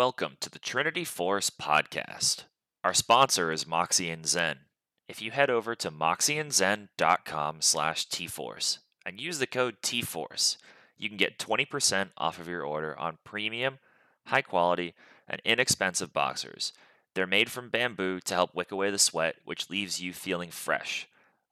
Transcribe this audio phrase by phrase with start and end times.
[0.00, 2.44] Welcome to the Trinity Force podcast.
[2.82, 4.60] Our sponsor is Moxie and Zen.
[5.10, 10.56] If you head over to moxieandzen.com slash tforce and use the code tforce,
[10.96, 13.78] you can get 20% off of your order on premium,
[14.24, 14.94] high quality,
[15.28, 16.72] and inexpensive boxers.
[17.14, 21.08] They're made from bamboo to help wick away the sweat, which leaves you feeling fresh.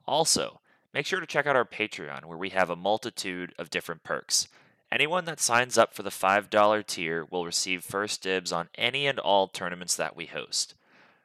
[0.06, 0.62] Also,
[0.94, 4.48] make sure to check out our Patreon, where we have a multitude of different perks.
[4.91, 9.18] Anyone that signs up for the $5 tier will receive first dibs on any and
[9.18, 10.75] all tournaments that we host.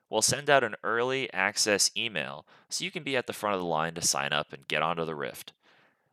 [0.09, 3.61] We'll send out an early access email so you can be at the front of
[3.61, 5.53] the line to sign up and get onto the Rift.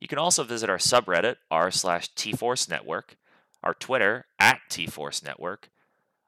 [0.00, 3.16] You can also visit our subreddit, r slash tforce network,
[3.62, 5.70] our Twitter, at tforce network,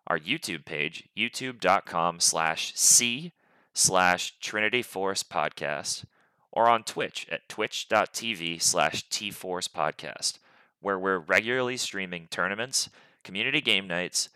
[0.06, 3.32] our YouTube page, youtube.com slash c
[3.74, 6.04] slash Trinity Force podcast,
[6.50, 10.38] or on Twitch at twitch.tv slash tforce podcast,
[10.80, 12.88] where we're regularly streaming tournaments,
[13.24, 14.30] community game nights,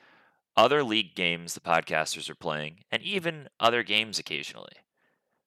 [0.60, 4.74] other league games the podcasters are playing, and even other games occasionally.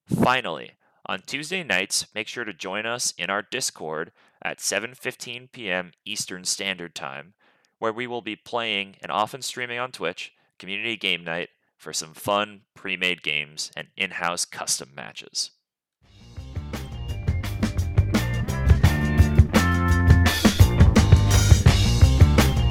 [0.08, 0.72] Finally,
[1.06, 5.92] on Tuesday nights, make sure to join us in our Discord at 7:15 p.m.
[6.04, 7.36] Eastern Standard Time,
[7.78, 12.16] where we will be playing and often streaming on Twitch community game night for some
[12.16, 15.52] fun pre-made games and in-house custom matches.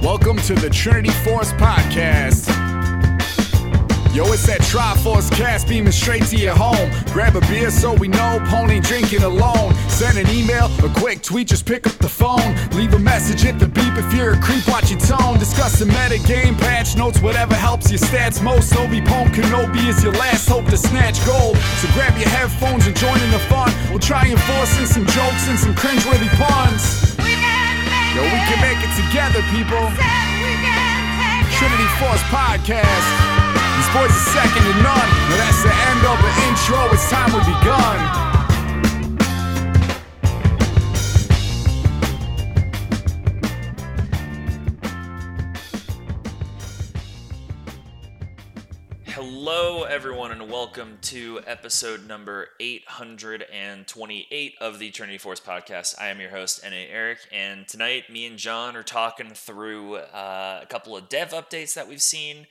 [0.03, 2.49] Welcome to the Trinity Force Podcast.
[4.13, 6.91] Yo, it's that Triforce cast beaming straight to your home.
[7.13, 9.73] Grab a beer so we know Pony drinking alone.
[9.89, 12.57] Send an email, a quick tweet, just pick up the phone.
[12.73, 15.39] Leave a message, hit the beep if you're a creep, watch your tone.
[15.39, 18.75] Discuss the meta game, patch notes, whatever helps your stats most.
[18.75, 21.57] Obi Pone Kenobi is your last hope to snatch gold.
[21.79, 23.73] So grab your headphones and join in the fun.
[23.89, 27.12] We'll try enforcing some jokes and some cringeworthy puns.
[28.13, 29.89] Yo, we can make it together, people.
[31.57, 33.07] Trinity Force Podcast.
[33.77, 35.09] These boys are second to none.
[35.33, 36.93] Now that's the end of the intro.
[36.93, 38.42] It's time we begun.
[49.45, 56.01] Hello, everyone, and welcome to episode number 828 of the Trinity Force podcast.
[56.01, 56.87] I am your host, N.A.
[56.89, 61.75] Eric, and tonight me and John are talking through uh, a couple of dev updates
[61.75, 62.47] that we've seen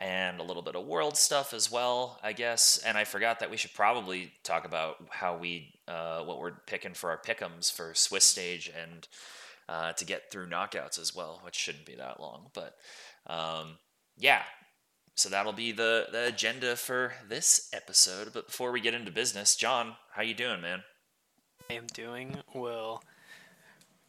[0.00, 2.82] and a little bit of world stuff as well, I guess.
[2.84, 6.94] And I forgot that we should probably talk about how we, uh, what we're picking
[6.94, 9.06] for our pickums for Swiss stage and
[9.68, 12.50] uh, to get through knockouts as well, which shouldn't be that long.
[12.52, 12.74] But
[13.28, 13.78] um,
[14.18, 14.42] yeah,
[15.14, 18.32] so that'll be the, the agenda for this episode.
[18.32, 20.82] But before we get into business, John, how you doing, man?
[21.70, 23.02] I am doing well.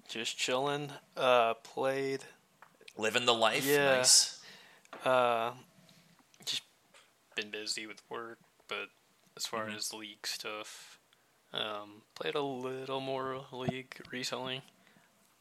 [0.08, 0.92] Just chilling.
[1.16, 2.24] Uh, played.
[2.98, 3.96] Living the life, Yeah.
[3.98, 4.40] nice.
[5.04, 5.54] Uh,
[6.46, 6.62] just
[7.36, 8.90] been busy with work, but
[9.36, 9.76] as far Mhm.
[9.76, 11.00] as league stuff,
[11.52, 14.62] um, played a little more league recently.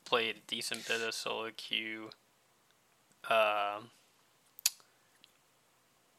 [0.04, 2.10] Played a decent bit of solo queue.
[3.28, 3.90] Um,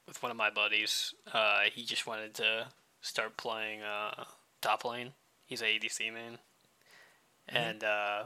[0.07, 2.67] with one of my buddies, uh, he just wanted to
[3.01, 4.25] start playing uh,
[4.61, 5.11] top lane.
[5.45, 6.38] He's a ADC main,
[7.47, 8.23] and uh,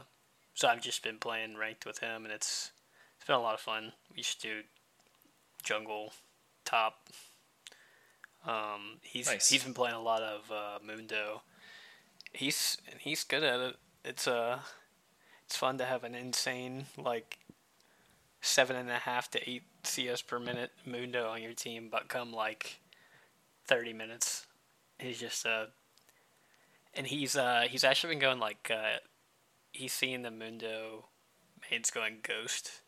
[0.54, 2.72] so I've just been playing ranked with him, and it's
[3.16, 3.92] it's been a lot of fun.
[4.10, 4.60] We used to do
[5.62, 6.12] jungle,
[6.64, 7.08] top.
[8.46, 9.48] Um, he's Nice.
[9.50, 11.42] he's been playing a lot of uh, Mundo.
[12.32, 13.76] He's and he's good at it.
[14.04, 14.60] It's uh
[15.44, 17.38] it's fun to have an insane like
[18.40, 22.32] seven and a half to eight CS per minute Mundo on your team, but come
[22.32, 22.80] like
[23.66, 24.46] thirty minutes,
[24.98, 25.66] he's just uh,
[26.94, 28.98] and he's uh he's actually been going like uh,
[29.72, 31.06] he's seeing the Mundo
[31.70, 32.80] mains going Ghost,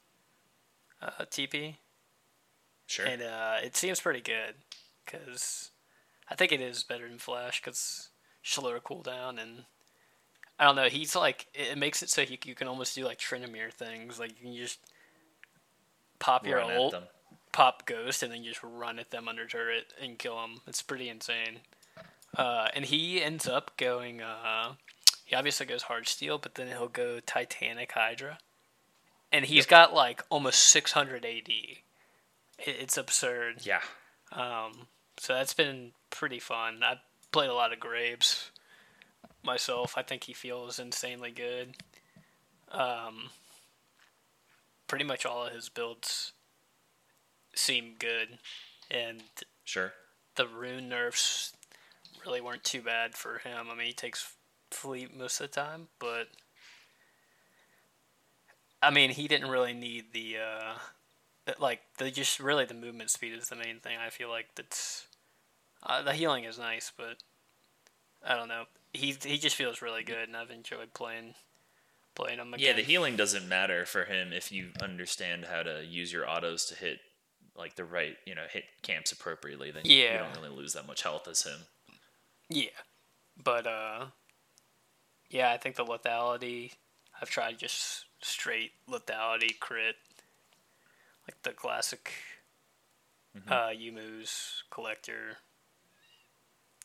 [1.02, 1.76] uh TP,
[2.86, 3.06] Sure.
[3.06, 4.54] and uh it seems pretty good,
[5.06, 5.70] cause
[6.28, 8.08] I think it is better than Flash, cause
[8.42, 9.64] slower cooldown and.
[10.58, 10.90] I don't know.
[10.90, 14.20] He's like it makes it so you, you can almost do like Tryndamere things.
[14.20, 14.78] Like you can just
[16.20, 16.94] pop your Run ult,
[17.50, 20.60] pop ghost, and then you just run at them under turret and kill them.
[20.68, 21.60] It's pretty insane.
[22.36, 24.22] Uh, and he ends up going.
[24.22, 24.74] Uh,
[25.24, 28.38] he obviously goes Heartsteel, but then he'll go Titanic Hydra,
[29.32, 31.48] and he's got like almost 600 AD.
[32.58, 33.66] It's absurd.
[33.66, 33.80] Yeah.
[34.32, 34.86] Um,
[35.18, 36.82] so that's been pretty fun.
[36.84, 36.96] I
[37.32, 38.50] played a lot of Graves
[39.42, 39.94] myself.
[39.96, 41.76] I think he feels insanely good.
[42.70, 43.30] Um,
[44.90, 46.32] pretty much all of his builds
[47.54, 48.40] seem good,
[48.90, 49.22] and
[49.62, 49.94] Sure.
[50.34, 51.52] the rune nerfs
[52.26, 53.70] really weren't too bad for him.
[53.70, 54.34] I mean, he takes
[54.72, 56.26] fleet most of the time, but
[58.82, 60.74] I mean, he didn't really need the uh,
[61.60, 63.96] like the just really the movement speed is the main thing.
[63.96, 65.06] I feel like that's
[65.84, 67.22] uh, the healing is nice, but
[68.26, 68.64] I don't know.
[68.92, 71.36] He he just feels really good, and I've enjoyed playing
[72.20, 72.54] playing again.
[72.58, 76.66] Yeah, the healing doesn't matter for him if you understand how to use your autos
[76.66, 77.00] to hit
[77.56, 79.70] like the right, you know, hit camps appropriately.
[79.70, 80.12] Then yeah.
[80.12, 81.60] you don't really lose that much health as him.
[82.48, 82.68] Yeah,
[83.42, 84.06] but uh,
[85.28, 86.72] yeah, I think the lethality.
[87.20, 89.96] I've tried just straight lethality crit,
[91.28, 92.12] like the classic
[93.48, 95.36] uh, Youmuu's collector.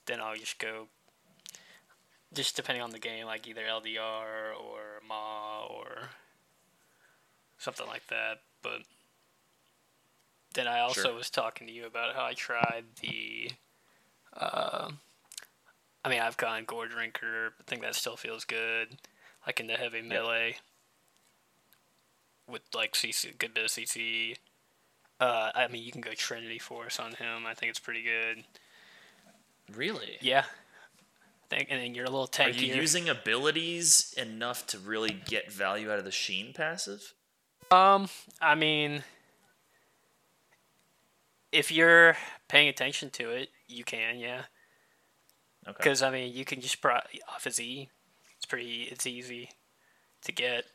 [0.05, 0.87] Then I'll just go,
[2.35, 6.09] just depending on the game, like either LDR or Maw or
[7.57, 8.41] something like that.
[8.61, 8.81] But
[10.53, 11.13] then I also Sure.
[11.13, 13.51] was talking to you about how I tried the.
[14.33, 14.91] Uh,
[16.03, 17.51] I mean, I've gone Goredrinker.
[17.59, 18.97] I think that still feels good.
[19.47, 20.57] Like in the heavy melee.
[22.47, 24.37] With like CC, good bit of CC.
[25.19, 27.45] Uh, I mean, you can go Trinity Force on him.
[27.47, 28.43] I think it's pretty good.
[29.73, 30.17] Really?
[30.21, 30.43] Yeah.
[31.51, 32.47] I think, and then you're a little tankier.
[32.47, 37.13] Are you using abilities enough to really get value out of the Sheen passive?
[37.71, 38.09] Um,
[38.41, 39.03] I mean,
[41.51, 44.43] if you're paying attention to it, you can, yeah.
[45.67, 45.75] Okay.
[45.77, 46.95] Because I mean, you can just pro-
[47.29, 47.89] off his E.
[48.37, 48.83] It's pretty.
[48.91, 49.49] It's easy
[50.23, 50.65] to get.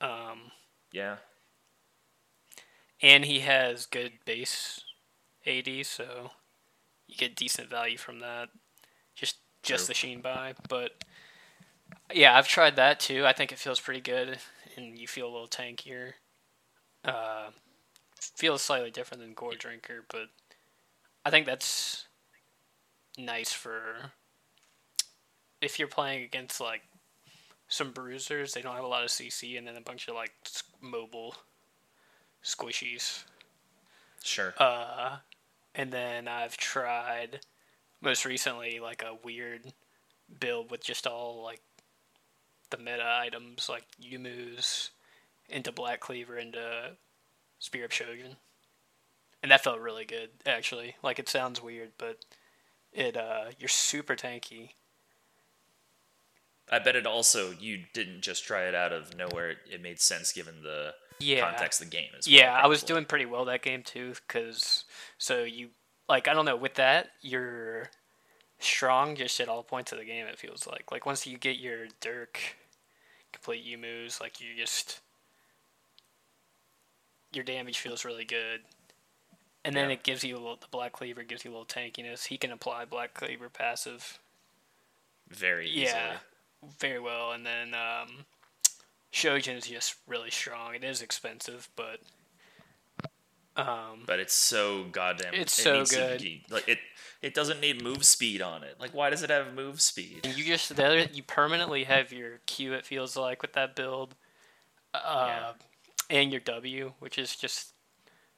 [0.00, 0.52] Um,
[0.92, 1.16] Yeah.
[3.02, 4.80] and he has good base
[5.46, 6.30] AD, so
[7.06, 8.48] you get decent value from that.
[9.66, 9.88] Just True.
[9.88, 10.54] the Sheen by.
[10.68, 10.92] but
[12.14, 13.26] yeah, I've tried that too.
[13.26, 14.38] I think it feels pretty good,
[14.76, 16.12] and you feel a little tankier.
[17.04, 17.50] Uh,
[18.20, 20.28] feels slightly different than Goredrinker, but
[21.24, 22.06] I think that's
[23.18, 24.12] nice for
[25.60, 26.82] if you're playing against like
[27.68, 28.54] some bruisers.
[28.54, 30.32] They don't have a lot of CC, and then a bunch of like
[30.80, 31.34] mobile
[32.42, 33.24] squishies.
[34.22, 34.54] Sure.
[34.58, 35.16] Uh,
[35.74, 37.40] and then I've tried
[38.00, 39.72] most recently like a weird
[40.40, 41.60] build with just all like
[42.70, 44.90] the meta items like Youmuu's
[45.48, 46.92] into Black Cleaver into
[47.58, 48.36] Spear of Shojin.
[49.42, 50.96] And that felt really good actually.
[51.02, 52.24] Like it sounds weird, but
[52.92, 54.70] it uh you're super tanky.
[56.70, 59.50] I bet it also you didn't just try it out of nowhere.
[59.50, 61.40] It, it made sense given the Yeah.
[61.48, 62.34] context of the game as well.
[62.36, 64.84] Yeah, I was doing pretty well that game too, cause
[65.18, 65.70] so you
[66.08, 67.90] like I don't know with that you're
[68.58, 70.26] strong just at all points of the game.
[70.26, 72.40] It feels like like once you get your Dirk
[73.32, 75.00] complete you moves like you just
[77.32, 78.60] your damage feels really good,
[79.64, 79.94] and then Yeah.
[79.94, 82.26] it gives you a little, the Black Cleaver gives you a little tankiness.
[82.26, 84.18] He can apply Black Cleaver passive
[85.28, 85.82] very easily.
[85.82, 86.18] yeah,
[86.78, 87.32] very well.
[87.32, 88.24] And then um,
[89.12, 90.74] Shojin is just really strong.
[90.74, 92.00] It is expensive, but
[93.56, 95.34] um, But it's so goddamn.
[95.34, 96.20] It's it so good.
[96.20, 96.78] be- like it.
[97.22, 98.76] It doesn't need move speed on it.
[98.78, 100.26] Like, why does it have move speed?
[100.36, 102.74] you just there you permanently have your Q.
[102.74, 104.14] It feels like with that build,
[104.94, 105.52] uh, Yeah.
[106.10, 107.72] and your W, which is just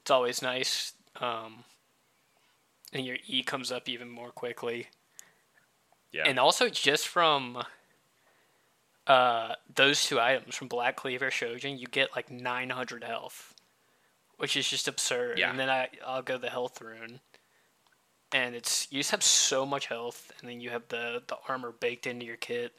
[0.00, 0.92] it's always nice.
[1.20, 1.64] Um,
[2.92, 4.86] and your E comes up even more quickly.
[6.12, 6.22] Yeah.
[6.26, 7.62] And also just from
[9.06, 13.47] uh, those two items from Black Cleaver Shojin, you get like 900 health,
[14.38, 15.38] which is just absurd.
[15.38, 15.50] Yeah.
[15.50, 17.20] And then I I'll go the health rune,
[18.32, 21.72] and it's you just have so much health, and then you have the the armor
[21.72, 22.72] baked into your kit,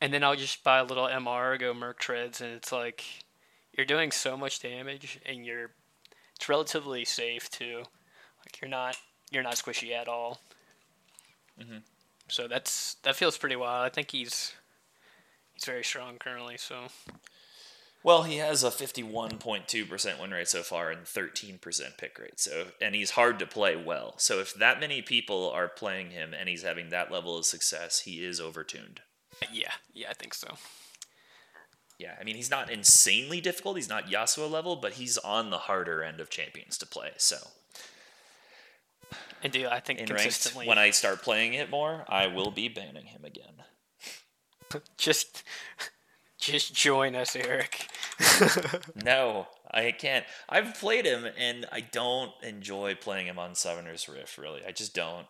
[0.00, 3.04] and then I'll just buy a little MR, go Merc treads, and it's like
[3.76, 5.70] you're doing so much damage, and you're
[6.36, 7.82] it's relatively safe too.
[8.44, 8.96] Like you're not
[9.30, 10.40] you're not squishy at all.
[11.60, 11.78] Mm-hmm.
[12.28, 13.86] So that's that feels pretty wild.
[13.86, 14.52] I think he's
[15.54, 16.56] he's very strong currently.
[16.58, 16.86] So
[18.04, 22.38] Well, he has a 51.2% win rate so far and 13% pick rate.
[22.38, 24.12] So, and he's hard to play well.
[24.18, 28.00] So, if that many people are playing him and he's having that level of success,
[28.00, 28.98] he is overtuned.
[29.50, 30.56] yeah, yeah, I think so.
[31.98, 33.76] Yeah, I mean, he's not insanely difficult.
[33.76, 37.12] He's not Yasuo level, but he's on the harder end of champions to play.
[37.16, 37.38] So,
[39.42, 42.50] And do I think in ranked, consistently when I start playing it more, I will
[42.50, 43.62] be banning him again.
[44.98, 45.42] just
[46.44, 47.88] just join us, Eric.
[49.04, 50.24] No, I can't.
[50.48, 54.38] I've played him, and I don't enjoy playing him on Summoner's Rift.
[54.38, 55.26] Really, I just don't.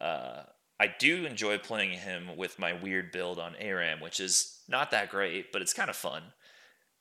[0.00, 0.42] Uh,
[0.78, 5.10] I do enjoy playing him with my weird build on ARAM, which is not that
[5.10, 6.22] great, but it's kind of fun.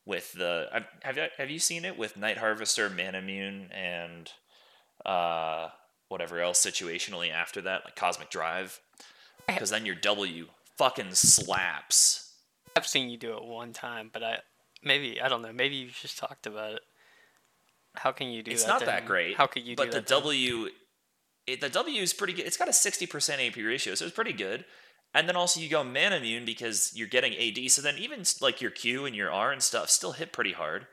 [0.06, 4.32] With the I've, have you have you seen it with Night Harvester, Manamune, and
[5.06, 5.70] uh,
[6.08, 8.80] whatever else situationally after that, like Cosmic Drive,
[9.48, 12.29] because then your W fucking slaps.
[12.76, 14.40] I've seen you do it one time, but I
[14.84, 15.54] maybe I don't know.
[15.54, 16.82] Maybe you just talked about it.
[17.96, 18.56] How can you do that?
[18.56, 18.70] it's that?
[18.70, 18.88] not then?
[18.88, 19.36] that great.
[19.36, 20.02] How could you but do the?
[20.02, 20.70] W,
[21.48, 22.46] it, the W is pretty good.
[22.46, 24.66] It's got a sixty percent AP ratio, so it's pretty good.
[25.14, 27.72] And then also you go Manamune because you're getting AD.
[27.72, 30.86] So then even like your Q and your R and stuff still hit pretty hard.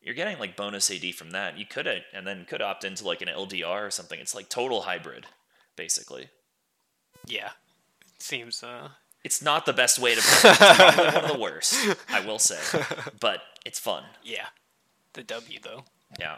[0.00, 1.58] You're getting like bonus AD from that.
[1.58, 4.18] You could and then could opt into like an LDR or something.
[4.18, 5.26] It's like total hybrid,
[5.76, 6.28] basically.
[7.26, 7.50] Yeah,
[8.14, 8.62] it seems.
[8.62, 8.90] Uh,
[9.24, 10.50] It's not the best way to play.
[10.50, 11.74] It's probably one of the worst,
[12.08, 12.58] I will say,
[13.20, 14.02] but it's fun.
[14.24, 14.46] yeah,
[15.14, 15.84] the W though.
[16.18, 16.36] Yeah.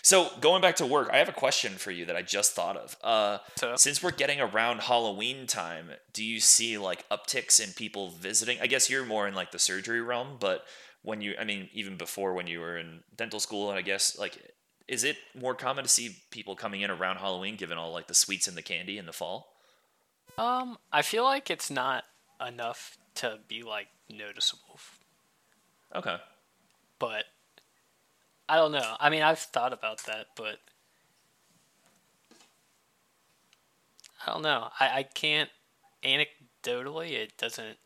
[0.00, 2.76] So going back to work, I have a question for you that I just thought
[2.78, 2.96] of.
[3.02, 8.10] Uh, So- since we're getting around Halloween time, do you see like upticks in people
[8.10, 8.58] visiting?
[8.62, 10.64] I guess you're more in like the surgery realm, but
[11.02, 14.16] when you, I mean, even before when you were in dental school, and I guess
[14.18, 14.38] like,
[14.88, 18.14] is it more common to see people coming in around Halloween, given all like the
[18.14, 19.50] sweets and the candy in the fall?
[20.36, 22.04] Um, I feel like it's not
[22.44, 24.80] enough to be like noticeable,
[25.94, 26.16] Okay.
[26.98, 27.24] but
[28.48, 28.96] I don't know.
[28.98, 30.58] I mean, I've thought about that, but
[34.26, 34.68] I don't know.
[34.80, 35.50] I, I can't
[36.02, 37.12] anecdotally.
[37.12, 37.78] It doesn't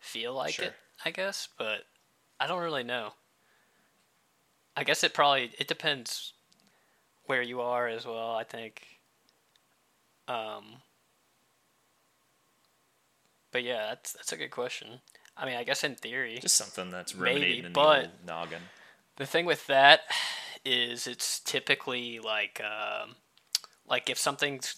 [0.00, 0.66] feel like Sure.
[0.66, 0.74] it.
[1.04, 1.84] I guess, but
[2.38, 3.14] I don't really know.
[4.76, 6.34] I guess it probably it depends
[7.24, 8.32] where you are as well.
[8.34, 8.82] I think.
[10.28, 10.82] Um.
[13.52, 15.00] But yeah, that's that's a good question.
[15.36, 18.26] I mean, I guess in theory, Just something that's Maybe, ruminating in but- the old
[18.26, 18.62] noggin.
[19.16, 20.00] the thing with that
[20.64, 23.16] is it's typically like um,
[23.88, 24.76] like if something's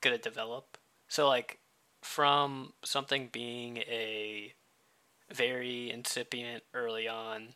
[0.00, 0.76] gonna develop.
[1.08, 1.58] So like
[2.02, 4.52] from something being a
[5.32, 7.54] very incipient early on,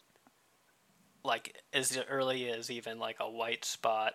[1.25, 4.15] like as early as even like a white spot,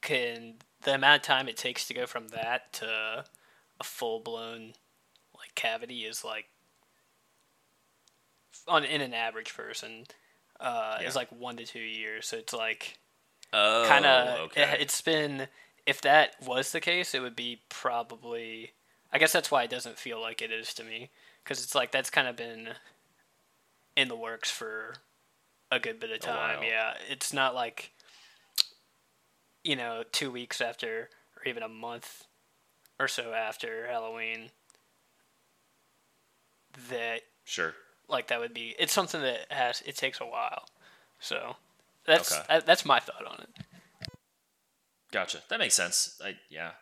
[0.00, 3.24] can the amount of time it takes to go from that to
[3.80, 4.72] a full blown
[5.36, 6.46] like cavity is like
[8.68, 10.06] on in an average person
[10.60, 11.08] uh, Yeah.
[11.08, 12.26] is like one to two years.
[12.26, 12.98] So it's like
[13.52, 14.76] Oh, kind of okay.
[14.80, 15.48] it's been
[15.86, 18.72] if that was the case, it would be probably.
[19.12, 21.10] I guess that's why it doesn't feel like it is to me
[21.42, 22.70] because it's like that's kind of been
[23.96, 24.94] in the works for
[25.70, 26.62] a good bit of time.
[26.62, 27.92] Yeah, it's not like
[29.62, 32.24] you know two weeks after or even a month
[32.98, 34.50] or so after Halloween
[36.90, 37.74] that sure.
[38.08, 40.64] like that would be it's something that has it takes a while
[41.18, 41.56] so
[42.06, 42.42] that's Okay.
[42.48, 43.64] that, that's my thought on it
[45.12, 45.38] Gotcha.
[45.48, 46.20] That makes sense.
[46.22, 46.72] I, yeah.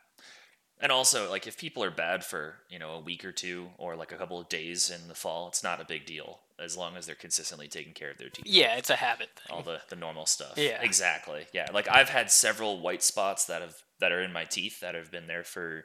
[0.81, 3.95] And also, like, if people are bad for you know a week or two or
[3.97, 6.97] like a couple of days in the fall, it's not a big deal as long
[6.97, 8.47] as they're consistently taking care of their teeth.
[8.47, 10.55] yeah it's a habit thing All the the normal stuff.
[10.57, 10.81] Yeah.
[10.83, 11.47] Exactly.
[11.53, 11.69] Yeah.
[11.73, 15.13] Like I've had several white spots that have that are in my teeth that have
[15.13, 15.85] been there for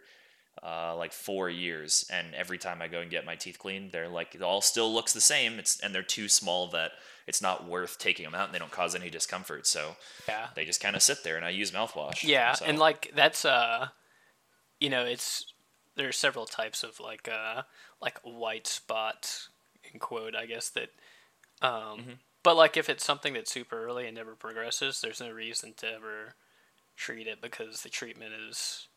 [0.64, 4.10] uh, like four years, and every time I go and get my teeth cleaned, they're
[4.10, 5.60] like it all still looks the same.
[5.60, 6.92] It's and they're too small that
[7.28, 9.66] it's not worth taking them out, and they don't cause any discomfort.
[9.68, 9.96] So
[10.28, 12.24] yeah they just kind of sit there, and I use mouthwash.
[12.24, 13.88] yeah So- and like that's uh
[14.80, 15.46] you know it's
[15.96, 17.62] there's several types of like uh
[18.02, 19.50] like white spots
[19.94, 20.90] in quote i guess that
[21.62, 22.12] um Mm-hmm.
[22.44, 25.88] but like if it's something that's super early and never progresses there's no reason to
[25.92, 26.36] ever
[26.96, 28.88] treat it because the treatment is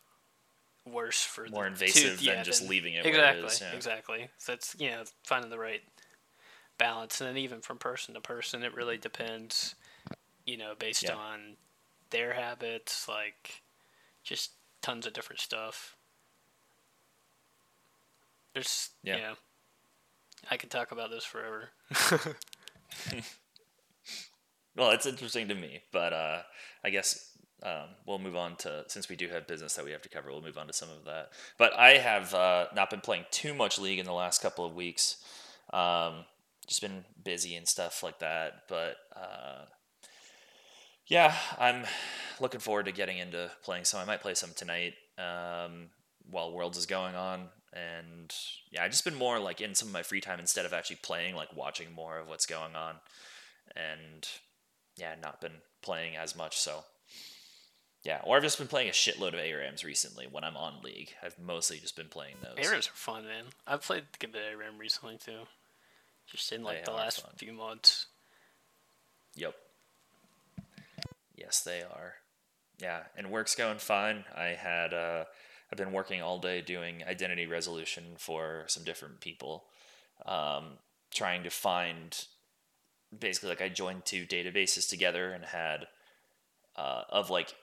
[0.84, 3.46] worse for More the invasive tooth, than yeah, just than- leaving it where it exactly
[3.46, 3.72] is, yeah.
[3.72, 5.82] exactly so it's you know finding the right
[6.78, 9.74] balance and then even from person to person it really depends
[10.44, 11.14] you know based Yeah.
[11.14, 11.56] on
[12.10, 13.62] their habits like
[14.24, 15.96] just tons of different stuff
[18.54, 19.16] There's Yeah.
[19.16, 19.34] yeah.
[20.50, 21.70] I could talk about this forever.
[24.74, 26.42] Well, it's interesting to me, but uh,
[26.82, 27.31] I guess
[27.62, 30.30] um, we'll move on to since we do have business that we have to cover.
[30.30, 31.30] We'll move on to some of that.
[31.58, 34.74] But I have uh, not been playing too much League in the last couple of
[34.74, 35.16] weeks.
[35.72, 36.24] Um,
[36.66, 38.64] just been busy and stuff like that.
[38.68, 39.64] But uh,
[41.06, 41.84] yeah, I'm
[42.40, 44.00] looking forward to getting into playing some.
[44.00, 45.90] I might play some tonight um,
[46.30, 47.48] while Worlds is going on.
[47.72, 48.32] And
[48.70, 50.98] yeah, I've just been more like in some of my free time instead of actually
[51.02, 52.96] playing, like watching more of what's going on.
[53.76, 54.28] And
[54.96, 56.58] yeah, not been playing as much.
[56.58, 56.84] So
[58.04, 61.10] yeah, or I've just been playing a shitload of ARAMs recently when I'm on League.
[61.22, 62.64] I've mostly just been playing those.
[62.64, 63.44] ARAMs are fun, man.
[63.66, 65.40] I've played a good bit of ARAM recently too.
[66.26, 67.32] Just in like They the last fun.
[67.36, 68.06] few months.
[69.36, 69.54] Yep.
[71.36, 72.14] Yes, they are.
[72.80, 74.24] Yeah, and work's going fine.
[74.34, 75.24] I had uh,
[75.70, 79.64] I've been working all day doing identity resolution for some different people,
[80.26, 80.78] um,
[81.12, 82.24] trying to find
[83.16, 85.86] basically like I joined two databases together and had
[86.76, 87.54] uh, of like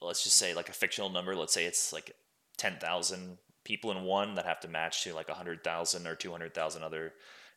[0.00, 1.34] let's just say like a fictional number.
[1.34, 2.12] Let's say it's like
[2.56, 6.14] ten thousand people in one that have to match to like a hundred thousand or
[6.14, 7.12] two hundred thousand other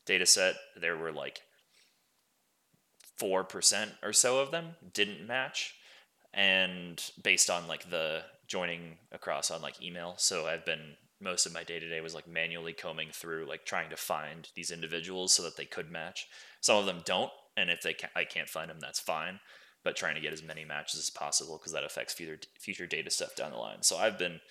[0.06, 0.56] data set.
[0.80, 1.42] There were like
[3.18, 5.76] four percent or so of them didn't match,
[6.34, 10.16] and based on like the joining across on like email.
[10.18, 13.66] So I've been most of my day to day was like manually combing through like
[13.66, 16.28] trying to find these individuals so that they could match.
[16.62, 19.40] Some of them don't, and if they I can't find them, that's fine.
[19.84, 23.10] But trying to get as many matches as possible because that affects future future data
[23.10, 23.82] stuff down the line.
[23.82, 24.42] So I've been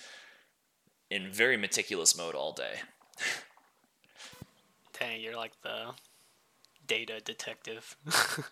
[1.11, 2.77] in very meticulous mode all day.
[4.99, 5.93] Dang, you're like the
[6.87, 7.97] data detective.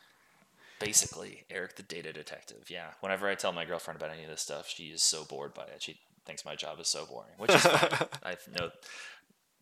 [0.79, 2.67] Basically, Eric the data detective.
[2.69, 2.91] Yeah.
[3.01, 5.65] Whenever I tell my girlfriend about any of this stuff, she is so bored by
[5.65, 5.83] it.
[5.83, 8.09] She thinks my job is so boring, which is fine.
[8.23, 8.71] I know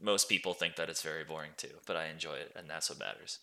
[0.02, 2.98] most people think that it's very boring too, but I enjoy it, and that's what
[2.98, 3.38] matters.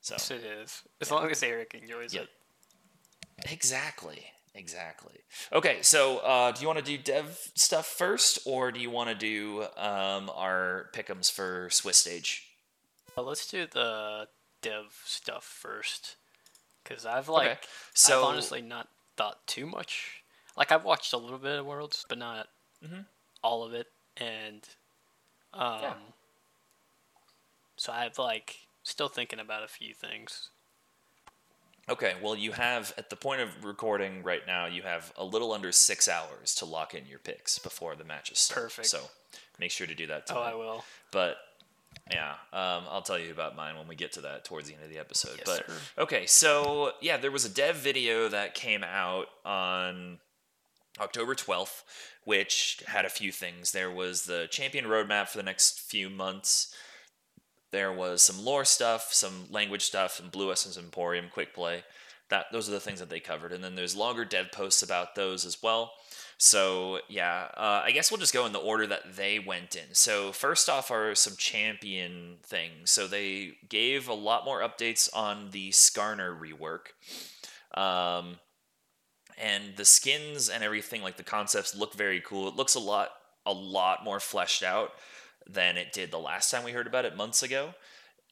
[0.00, 0.82] So yes, it is.
[1.00, 2.22] As long as Eric enjoys Yep.
[2.24, 2.30] it.
[3.50, 4.24] Exactly,
[4.54, 5.20] exactly.
[5.52, 9.08] Okay, so uh, do you want to do dev stuff first, or do you want
[9.10, 12.46] to do um, our pickums for Swiss stage?
[13.16, 14.28] Well, let's do the
[14.62, 16.16] dev stuff first,
[16.82, 20.22] because I've like so- I've honestly not thought too much.
[20.56, 22.48] Like I've watched a little bit of Worlds, but not
[23.42, 24.68] all of it, and
[25.54, 25.94] um, Yeah.
[27.76, 30.50] so I've like still thinking about a few things.
[31.90, 35.52] Okay, well, you have at the point of recording right now, you have a little
[35.52, 38.62] under six hours to lock in your picks before the matches start.
[38.62, 38.86] Perfect.
[38.86, 39.00] So
[39.58, 40.30] make sure to do that.
[40.32, 40.84] Oh, I will.
[41.10, 41.38] But
[42.12, 44.84] yeah, um, I'll tell you about mine when we get to that towards the end
[44.84, 45.38] of the episode.
[45.38, 46.02] Yes, but sir.
[46.02, 50.18] okay, so yeah, there was a dev video that came out on
[51.00, 51.82] October 12th,
[52.24, 53.72] which had a few things.
[53.72, 56.72] There was the champion roadmap for the next few months.
[57.72, 61.84] There was some lore stuff, some language stuff, and Blue Essence Emporium quick play.
[62.28, 65.14] That those are the things that they covered, and then there's longer dev posts about
[65.14, 65.92] those as well.
[66.38, 69.94] So yeah, uh, I guess we'll just go in the order that they went in.
[69.94, 72.90] So first off are some champion things.
[72.90, 76.92] So they gave a lot more updates on the Skarner rework.
[77.78, 78.38] Um,
[79.40, 83.10] and the skins and everything like the concepts look very cool it looks a lot
[83.46, 84.92] a lot more fleshed out
[85.48, 87.74] than it did the last time we heard about it months ago.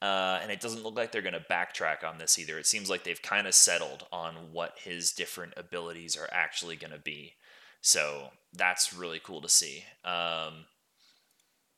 [0.01, 2.59] Uh, and it doesn't look like they're going to backtrack on this either.
[2.59, 6.92] It seems like they've kind of settled on what his different abilities are actually going
[6.92, 7.35] to be.
[7.81, 9.85] So that's really cool to see.
[10.05, 10.66] Um,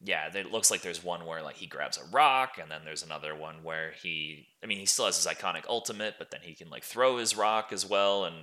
[0.03, 3.03] yeah, it looks like there's one where like he grabs a rock, and then there's
[3.03, 6.55] another one where he, I mean, he still has his iconic ultimate, but then he
[6.55, 8.37] can like throw his rock as well, and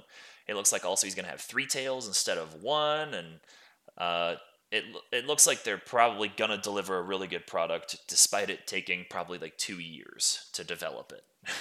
[0.47, 3.39] it looks like also he's gonna have three tails instead of one, and
[3.97, 4.35] uh,
[4.71, 9.05] it it looks like they're probably gonna deliver a really good product, despite it taking
[9.09, 11.23] probably like two years to develop it.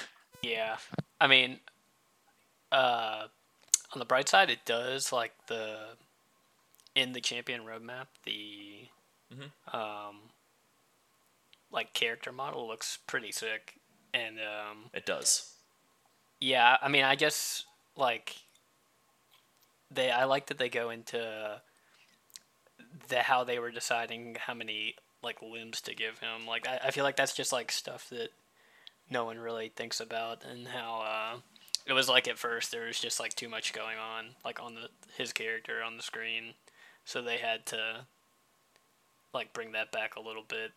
[0.43, 0.77] Yeah,
[1.21, 1.59] I mean,
[2.71, 3.27] uh,
[3.93, 5.97] on the bright side, it does like the
[6.95, 8.89] in the champion roadmap the
[9.35, 9.77] Mm-hmm.
[9.77, 10.17] um
[11.73, 13.75] like character model looks pretty sick,
[14.15, 15.53] and um It does.
[16.41, 17.65] yeah, I mean, I guess
[17.97, 18.37] like
[19.91, 21.61] they I like that they go into
[23.09, 26.47] the how they were deciding how many like limbs to give him.
[26.47, 28.29] Like I, I feel like that's just like stuff that
[29.11, 31.39] no one really thinks about and how uh
[31.87, 34.75] it was like at first there was just like too much going on like on
[34.75, 36.55] the his character on the screen.
[37.05, 38.07] So they had to
[39.33, 40.73] like bring that back a little bit.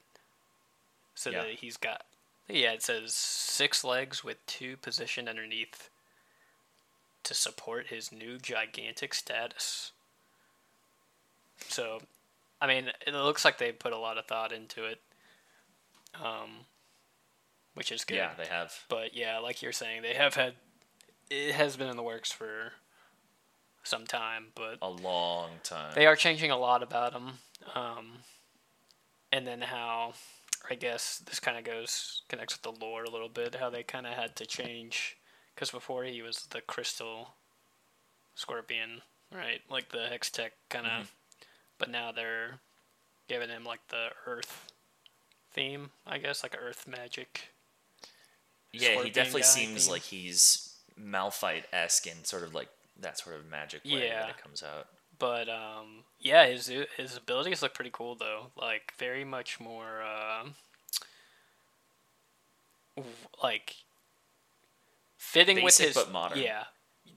[1.16, 1.44] So Yeah.
[1.44, 2.04] that he's got
[2.48, 5.90] yeah, it says six legs with two positioned underneath
[7.24, 9.92] to support his new gigantic status.
[11.68, 12.00] So,
[12.62, 15.02] I mean, it looks like they put a lot of thought into it.
[16.24, 16.66] um,
[17.76, 18.16] which is good.
[18.16, 18.74] Yeah, they have.
[18.90, 20.56] But yeah, like you're saying, they have had
[21.30, 22.74] it has been in the works for
[23.84, 25.94] some time, but A long time.
[25.96, 27.34] they are changing a lot about him.
[27.76, 28.24] Um,
[29.32, 30.14] and then how
[30.70, 33.56] I guess this kind of goes connects with the lore a little bit.
[33.56, 35.18] How they kind of had to change
[35.56, 37.36] because before he was the crystal
[38.36, 39.62] scorpion, right?
[39.70, 41.08] Like the Hextech kind of, Mhm.
[41.80, 42.60] But now they're
[43.28, 44.72] giving him like the earth
[45.52, 47.50] theme, I guess, like earth magic.
[48.72, 49.92] yeah, he definitely seems theme.
[49.94, 54.22] like he's Malphite esque in sort of like that sort of magic way Yeah.
[54.22, 54.88] that it comes out.
[55.18, 58.52] But um, yeah, his his abilities look pretty cool though.
[58.56, 60.50] Like very much more uh,
[63.44, 63.76] like
[65.18, 66.40] fitting with his but modern.
[66.40, 66.64] yeah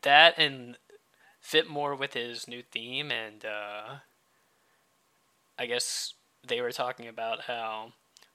[0.02, 0.76] that and
[1.40, 3.96] fit more with his new theme and uh,
[5.58, 6.14] I guess
[6.46, 7.92] they were talking about how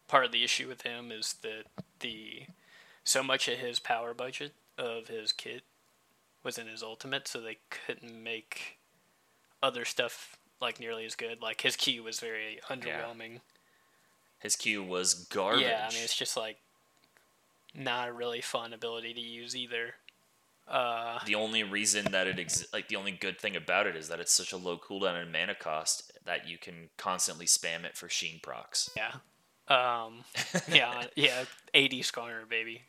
[0.07, 1.63] part of the issue with him is that
[1.99, 2.43] the
[3.03, 5.63] so much of his power budget of his kit
[6.43, 8.77] was in his ultimate, so they couldn't make
[9.61, 11.41] other stuff like nearly as good.
[11.41, 13.41] Like his Q was very underwhelming.
[14.39, 15.63] His Q was garbage.
[15.63, 16.57] Yeah, I mean it's just like
[17.73, 19.95] not a really fun ability to use either.
[20.67, 24.09] Uh, the only reason that it exists, like the only good thing about it is
[24.09, 27.97] that it's such a low cooldown and mana cost that you can constantly spam it
[27.97, 28.91] for Sheen procs.
[28.95, 29.13] yeah,
[29.67, 30.23] um,
[30.71, 31.45] yeah, yeah.
[31.73, 32.83] AD Skarner, baby.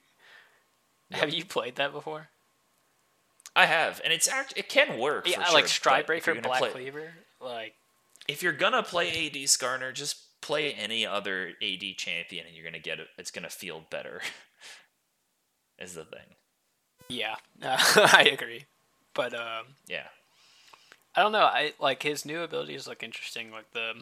[1.11, 2.29] Have you played that before?
[3.57, 5.27] I have, and it's act it can work.
[5.27, 7.13] Yeah, like sure, if Stridebreaker, Black play- Cleaver.
[7.41, 7.75] Like
[8.29, 12.79] If you're gonna play AD Skarner, just play any other AD champion, and you're gonna
[12.79, 13.09] get it.
[13.17, 14.21] It's gonna feel better.
[15.79, 16.37] is the thing.
[17.09, 18.67] yeah, I agree.
[19.15, 20.07] But um, Yeah.
[21.19, 21.41] I don't know.
[21.41, 23.51] I like his new abilities look interesting.
[23.51, 23.95] Like the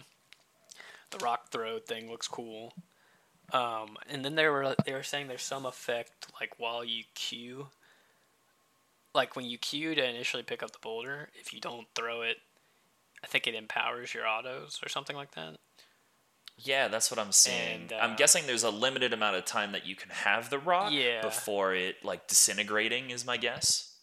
[1.13, 2.75] the rock throw thing looks cool.
[3.55, 7.69] Um, and then they were they were saying there's some effect like while you queue,
[9.15, 12.37] like when you queue to initially pick up the boulder, if you don't throw it,
[13.25, 15.57] I think it empowers your autos or something like that.
[16.59, 17.85] Yeah, that's what I'm seeing.
[17.85, 20.59] And, I'm uh, guessing there's a limited amount of time that you can have the
[20.59, 21.23] rock Yeah.
[21.23, 23.95] before it like disintegrating is my guess.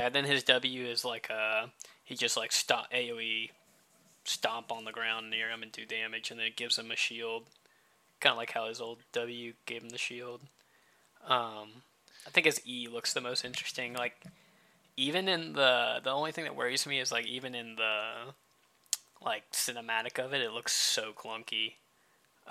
[0.00, 1.68] And then his W is like uh
[2.06, 3.50] he just like stop AOE
[4.24, 6.96] stomp on the ground near him and do damage, and then it gives him a
[6.96, 7.44] shield,
[8.20, 10.40] kind of like how his old W gave him the shield.
[11.26, 11.82] Um,
[12.26, 13.92] I think his E looks the most interesting.
[13.94, 14.16] Like
[14.96, 18.00] even in the the only thing that worries me is like even in the
[19.22, 21.74] like cinematic of it, it looks so clunky.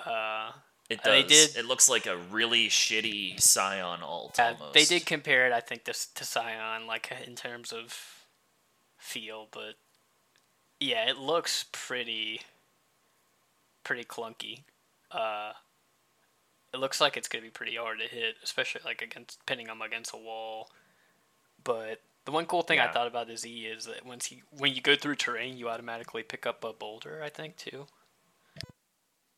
[0.06, 0.52] Uh,
[0.90, 1.54] It They does.
[1.54, 4.74] did- It looks like a really shitty Sion alt Uh, almost.
[4.74, 8.25] they did compare it, I think, to, to Sion, like in terms of
[9.06, 9.76] feel, but
[10.80, 12.42] yeah, it looks pretty,
[13.84, 14.64] pretty clunky.
[15.12, 15.54] Uh,
[16.74, 19.82] it looks like it's gonna be pretty hard to hit, especially like against pinning them
[19.82, 20.70] against a wall.
[21.64, 24.74] But the one cool thing I thought about his E is that once he when
[24.74, 27.22] you go through terrain, you automatically pick up a boulder.
[27.24, 27.86] I think too.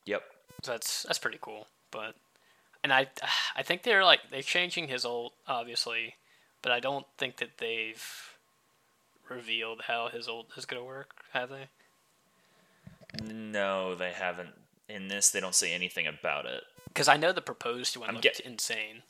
[0.05, 0.23] Yep.
[0.63, 1.67] So that's that's pretty cool.
[1.91, 2.15] But
[2.83, 3.07] and I
[3.55, 6.15] I think they're like they're changing his ult obviously,
[6.61, 8.36] but I don't think that they've
[9.29, 11.11] revealed how his ult is gonna work.
[11.33, 11.67] Have they?
[13.23, 14.53] No, they haven't.
[14.89, 16.63] In this, they don't say anything about it.
[16.87, 19.03] Because I know the proposed one I'm looked get- insane.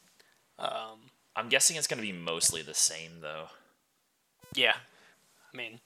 [0.60, 3.49] Um, I'm guessing it's going to be mostly the same, though.
[4.56, 4.77] yeah,
[5.53, 5.80] I mean,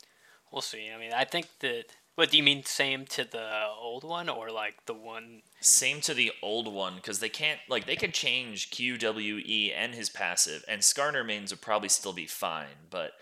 [0.49, 0.89] we'll see.
[0.89, 1.85] I mean, I think that.
[2.15, 5.41] What do you mean, same to the old one, or like the one?
[5.59, 9.71] Same to the old one, because they can't, like, they could change Q, W, E,
[9.75, 13.13] and his passive, and Skarner mains would probably still be fine, but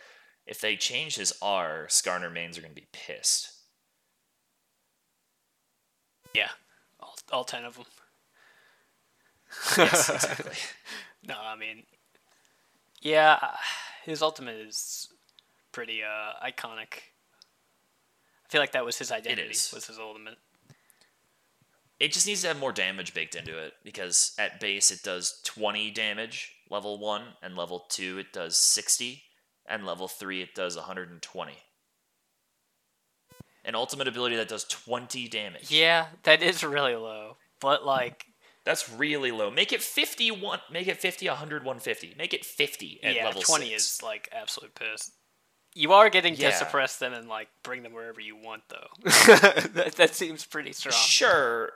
[0.49, 3.51] if they change his R, Skarner mains are going to be pissed.
[6.33, 6.49] Yeah,
[6.99, 7.85] all all ten of them.
[9.77, 10.55] Yes, exactly.
[11.27, 11.83] No, I mean,
[13.01, 13.37] yeah,
[14.03, 15.09] his ultimate is
[15.71, 16.93] pretty uh, iconic.
[18.45, 19.49] I feel like that was his identity.
[19.49, 19.71] is.
[19.73, 20.37] Was his ultimate?
[21.99, 25.41] It just needs to have more damage baked into it because at base it does
[25.43, 29.23] 20 damage level 1 and level 2 it does 60
[29.69, 31.53] and level 3 it does 120.
[33.65, 35.69] An ultimate ability that does 20 damage.
[35.69, 37.37] Yeah, that is really low.
[37.59, 38.25] But like,
[38.65, 39.49] That's really low.
[39.49, 42.15] Make it 51, make it 50 100 150.
[42.17, 43.83] Make it 50 at yeah, level twenty 6.
[43.83, 45.11] is like absolute piss.
[45.75, 48.87] You are getting to suppress them and like bring them wherever you want, though.
[49.03, 50.93] that that seems pretty strong.
[50.93, 51.71] Sure.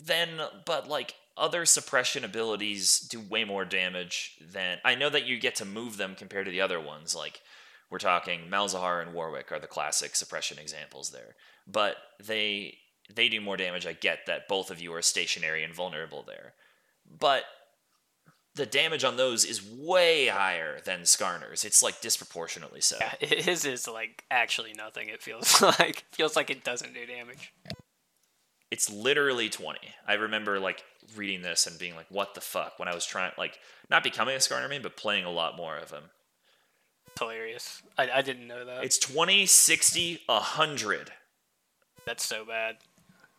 [0.00, 0.28] Then,
[0.64, 4.78] but like other suppression abilities do way more damage than.
[4.84, 7.14] I know that you get to move them compared to the other ones.
[7.14, 7.40] Like
[7.90, 11.34] we're talking Malzahar and Warwick are the classic suppression examples there.
[11.66, 12.78] But they,
[13.14, 13.86] they do more damage.
[13.86, 16.54] I get that both of you are stationary and vulnerable there.
[17.18, 17.44] But
[18.54, 21.64] the damage on those is way higher than Skarner's.
[21.64, 22.98] It's like disproportionately so.
[23.00, 25.08] Yeah, his is like actually nothing.
[25.08, 27.52] It feels like feels like it doesn't do damage.
[28.70, 29.78] It's literally 20.
[30.06, 30.84] I remember like
[31.16, 32.78] reading this and being like, what the fuck?
[32.78, 33.58] When I was trying, like,
[33.90, 36.04] not becoming a Skarner main, but playing a lot more of him.
[37.06, 37.82] It's hilarious.
[37.96, 38.84] I, I didn't know that.
[38.84, 41.12] It's 20, 60, 100.
[42.04, 42.76] That's so bad.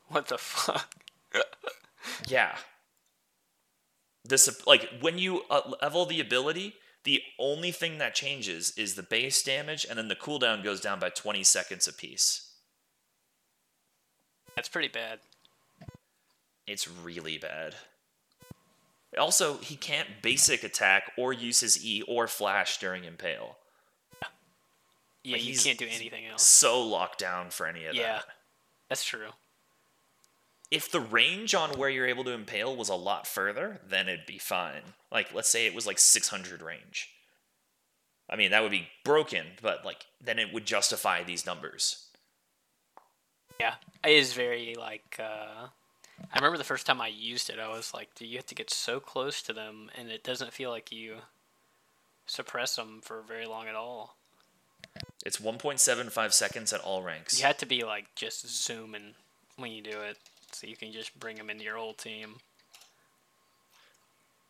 [0.07, 0.95] What the fuck?
[2.27, 2.55] yeah.
[4.25, 9.03] This, like, when you uh, level the ability, the only thing that changes is the
[9.03, 12.48] base damage, and then the cooldown goes down by 20 seconds apiece.
[14.55, 15.19] That's pretty bad.
[16.67, 17.75] It's really bad.
[19.17, 23.57] Also, he can't basic attack or use his E or flash during Impale.
[25.23, 26.45] Yeah, like you can't do anything else.
[26.47, 28.23] So locked down for any of yeah, that.
[28.27, 28.33] Yeah,
[28.87, 29.29] that's true.
[30.71, 34.27] If the range on where you're able to impale was a lot further, then it'd
[34.27, 34.93] be fine.
[35.11, 37.09] Like, let's say it was like 600 range.
[38.29, 42.08] I mean, that would be broken, but like, then it would justify these numbers.
[43.59, 45.19] Yeah, it is very like.
[45.19, 45.67] Uh,
[46.33, 48.55] I remember the first time I used it, I was like, "Do you have to
[48.55, 51.17] get so close to them, and it doesn't feel like you
[52.25, 54.15] suppress them for very long at all."
[55.25, 57.37] It's 1.75 seconds at all ranks.
[57.39, 59.15] You have to be like just zooming
[59.57, 60.17] when you do it,
[60.53, 62.37] so you can just bring them into your whole team.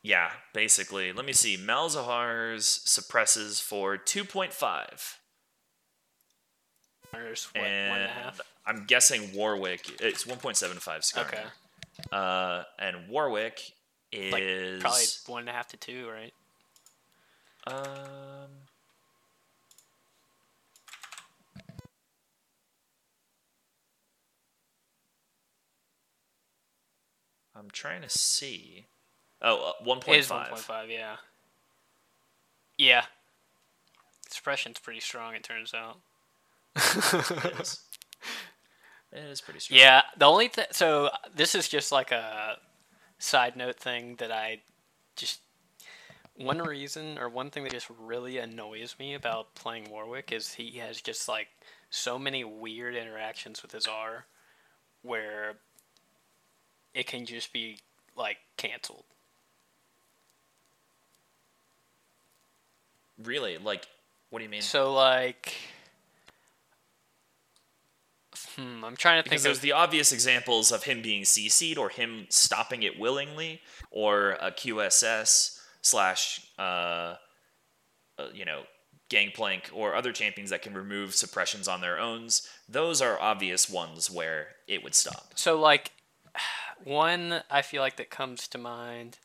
[0.02, 1.12] Yeah, basically.
[1.12, 1.58] Let me see.
[1.58, 5.19] Malzahar's suppresses for 2.5.
[7.12, 8.42] What, and one and a half?
[8.66, 10.02] I'm guessing Warwick.
[10.02, 11.28] It's 1.75 Skarner.
[11.28, 11.44] Okay.
[12.12, 13.72] Uh, and Warwick
[14.12, 16.34] is like probably one and a half to two, right?
[17.68, 18.50] Um.
[27.56, 28.86] I'm trying to see.
[29.42, 30.08] Oh, uh, 1.5.
[30.08, 31.18] It is 1.5, yeah.
[32.78, 33.04] Yeah.
[34.30, 35.98] Suppression's pretty strong, it turns out.
[36.76, 37.82] It is.
[39.12, 39.80] It is pretty strong.
[39.80, 40.66] Yeah, the only thing.
[40.72, 42.58] So this is just like a
[43.18, 44.62] side note thing that I
[45.16, 45.42] just.
[46.36, 50.78] One reason or one thing that just really annoys me about playing Warwick is he
[50.78, 51.48] has just like
[51.90, 54.26] so many weird interactions with his R
[55.02, 55.56] where
[56.94, 57.80] it can just be
[58.16, 59.04] like canceled.
[63.24, 63.58] Really?
[63.58, 63.88] Like,
[64.30, 64.62] what do you mean?
[64.62, 65.56] So, like,
[68.56, 69.44] Hmm, I'm trying to because think.
[69.44, 69.62] there's of...
[69.64, 75.60] the obvious examples of him being CC'd or him stopping it willingly, or a QSS
[75.82, 77.16] slash, uh,
[78.18, 78.64] uh, you know,
[79.10, 82.48] Gangplank or other champions that can remove suppressions on their owns.
[82.68, 85.34] Those are obvious ones where it would stop.
[85.36, 85.92] So, like,
[86.84, 89.18] one I feel like that comes to mind,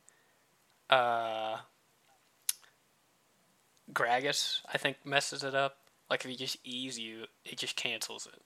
[0.89, 1.59] uh,
[3.93, 5.77] Gragas, I think messes it up.
[6.11, 8.41] Like if he just ease you, it just cancels it.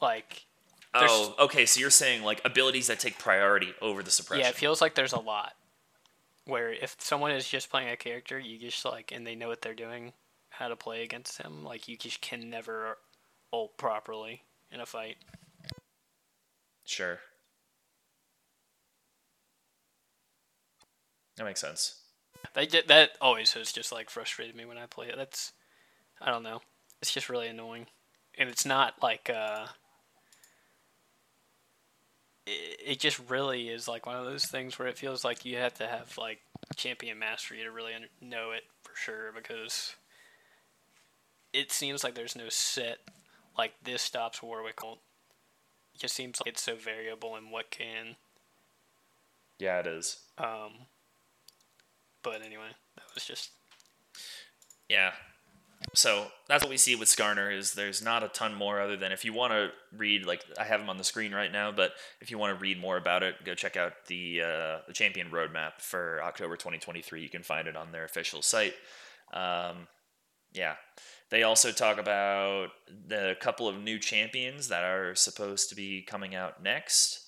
[0.00, 0.46] Like,
[0.94, 1.66] oh, okay.
[1.66, 4.42] So you're saying like abilities that take priority over the suppression.
[4.44, 5.52] Yeah, it feels like there's a lot.
[6.46, 9.62] Where if someone is just playing a character, you just like, and they know what
[9.62, 10.12] they're doing,
[10.48, 12.98] how to play against him, like you just can never
[13.52, 15.16] ult properly in a fight.
[16.84, 17.20] Sure.
[21.36, 22.00] That makes sense.
[22.54, 25.16] That that always has just like frustrated me when I play it.
[25.16, 25.52] That's
[26.20, 26.60] I don't know.
[27.00, 27.86] It's just really annoying,
[28.36, 29.66] and it's not like uh,
[32.50, 35.74] it just really is like one of those things where it feels like you have
[35.74, 36.40] to have like
[36.76, 39.94] champion mastery to really know it for sure because
[41.52, 42.98] it seems like there's no set
[43.56, 44.78] like this stops Warwick.
[44.82, 44.98] It
[45.98, 48.16] just seems like it's so variable in what can.
[49.58, 50.18] Yeah, it is.
[50.38, 50.86] Um.
[52.22, 53.50] But anyway, that was just.
[54.88, 55.12] Yeah,
[55.94, 59.12] so that's what we see with Skarner is there's not a ton more other than
[59.12, 61.92] if you want to read like I have him on the screen right now, but
[62.20, 65.30] if you want to read more about it, go check out the uh, the champion
[65.30, 67.22] roadmap for October 2023.
[67.22, 68.74] You can find it on their official site.
[69.32, 69.88] Um,
[70.52, 70.74] yeah,
[71.30, 72.68] they also talk about
[73.06, 77.26] the couple of new champions that are supposed to be coming out next.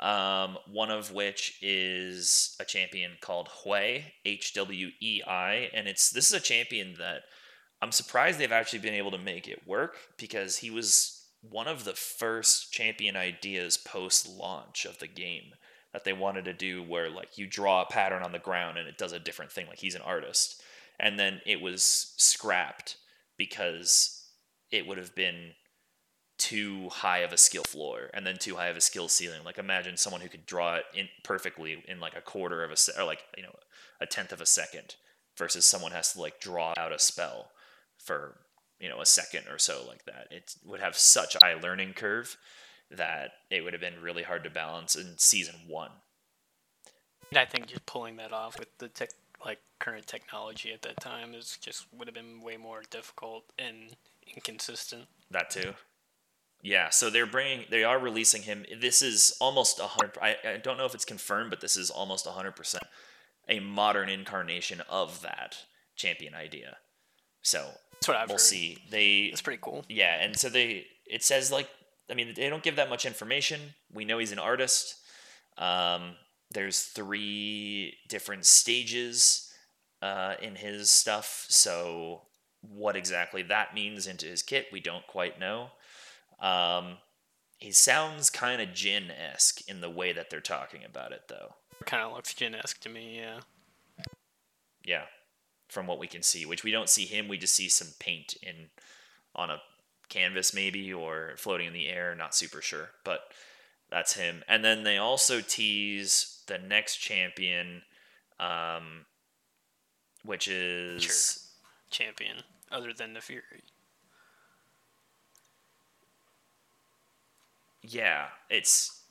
[0.00, 6.10] Um, one of which is a champion called Hwei, H W E I, and it's
[6.10, 7.22] this is a champion that
[7.82, 11.84] I'm surprised they've actually been able to make it work because he was one of
[11.84, 15.52] the first champion ideas post launch of the game
[15.92, 18.88] that they wanted to do where like you draw a pattern on the ground and
[18.88, 20.62] it does a different thing like he's an artist
[20.98, 22.96] and then it was scrapped
[23.36, 24.24] because
[24.70, 25.52] it would have been
[26.38, 29.44] too high of a skill floor and then too high of a skill ceiling.
[29.44, 32.76] Like imagine someone who could draw it in perfectly in like a quarter of a
[32.76, 33.54] se- or like you know
[34.00, 34.96] a tenth of a second
[35.38, 37.50] versus someone has to like draw out a spell
[38.04, 38.36] for
[38.78, 40.28] you know a second or so like that.
[40.30, 42.36] It would have such a high learning curve
[42.90, 45.90] that it would have been really hard to balance in season one.
[47.30, 49.10] And I think just pulling that off with the tech,
[49.44, 53.96] like current technology at that time is just would have been way more difficult and
[54.34, 55.06] inconsistent.
[55.30, 55.74] That too.
[56.62, 58.64] Yeah, so they're bringing, they are releasing him.
[58.80, 60.16] This is almost a hundred.
[60.22, 62.84] I, I don't know if it's confirmed, but this is almost a hundred percent
[63.48, 65.56] a modern incarnation of that
[65.96, 66.76] champion idea.
[67.42, 68.40] So That's what I've we'll heard.
[68.42, 68.78] see.
[68.90, 69.84] They, It's pretty cool.
[69.88, 71.68] yeah, and so they, it says like,
[72.10, 73.60] I mean, they don't give that much information.
[73.92, 74.96] We know he's an artist.
[75.56, 76.16] Um,
[76.52, 79.50] there's three different stages
[80.02, 81.46] uh, in his stuff.
[81.48, 82.22] So
[82.60, 85.68] what exactly that means into his kit, we don't quite know.
[86.40, 86.98] Um,
[87.58, 91.54] he sounds kind of Jhin esque in the way that they're talking about it, though.
[91.86, 93.16] Kind of looks Jhin-esque to me.
[93.18, 93.40] Yeah.
[94.84, 95.04] Yeah,
[95.74, 97.28] from what we can see, which we don't see him.
[97.28, 98.70] We just see some paint in
[99.34, 99.58] on a
[100.08, 102.14] canvas, maybe, or floating in the air.
[102.14, 103.20] Not super sure, but
[103.90, 104.42] that's him.
[104.48, 107.82] And then they also tease the next champion,
[108.40, 109.06] um,
[110.24, 111.50] which is
[111.90, 112.38] Champion
[112.72, 113.62] other than the Fury.
[117.86, 119.02] yeah, it's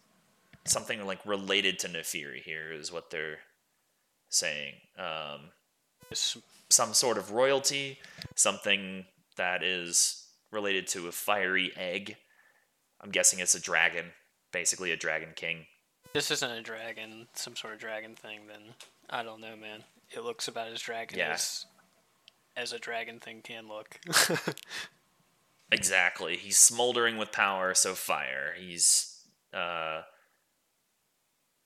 [0.65, 3.39] something like related to Nefiri here is what they're
[4.30, 4.73] saying.
[4.97, 5.52] Um,
[6.10, 6.38] It's
[6.73, 7.99] some sort of royalty,
[8.36, 9.05] something
[9.38, 12.17] that is related to a fiery egg.
[13.01, 14.05] I'm guessing it's a dragon,
[14.51, 15.65] basically a dragon king.
[16.13, 18.41] this isn't a dragon, some sort of dragon thing.
[18.47, 18.75] Then
[19.09, 19.83] I don't know, man.
[20.15, 21.33] It looks about as dragon Yeah.
[21.33, 21.65] as
[22.55, 23.99] as a dragon thing can look.
[25.71, 26.38] Exactly.
[26.38, 28.53] He's smoldering with power, so fire.
[28.55, 30.01] He's uh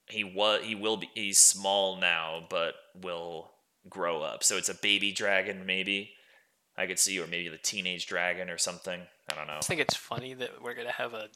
[0.10, 3.52] he was he will be he's small now, but will
[3.90, 4.44] grow up.
[4.44, 6.12] So it's a baby dragon maybe.
[6.78, 9.02] I could see or maybe the teenage dragon or something.
[9.32, 9.58] I don't know.
[9.58, 11.30] I think it's funny that we're gonna have a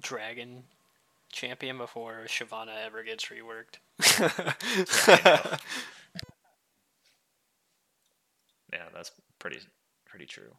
[0.00, 0.64] dragon
[1.32, 3.78] champion before Shyvana ever gets reworked.
[8.72, 9.60] Yeah, that's pretty
[10.06, 10.56] pretty true.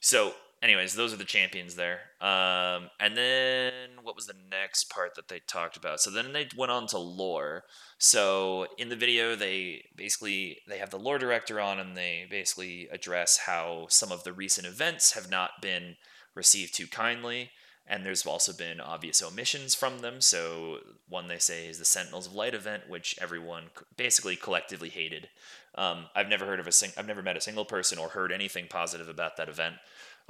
[0.00, 0.34] So,
[0.66, 2.00] anyways, those are the champions there.
[2.20, 6.00] Um, and then what was the next part that they talked about?
[6.00, 7.64] So then they went on to lore.
[7.98, 12.88] So in the video, they basically they have the lore director on, and they basically
[12.90, 15.96] address how some of the recent events have not been
[16.34, 17.50] received too kindly.
[17.88, 20.20] And there's also been obvious omissions from them.
[20.20, 25.28] So, one they say is the Sentinels of Light event, which everyone basically collectively hated.
[25.76, 28.32] Um, I've never heard of a sing- I've never met a single person or heard
[28.32, 29.76] anything positive about that event,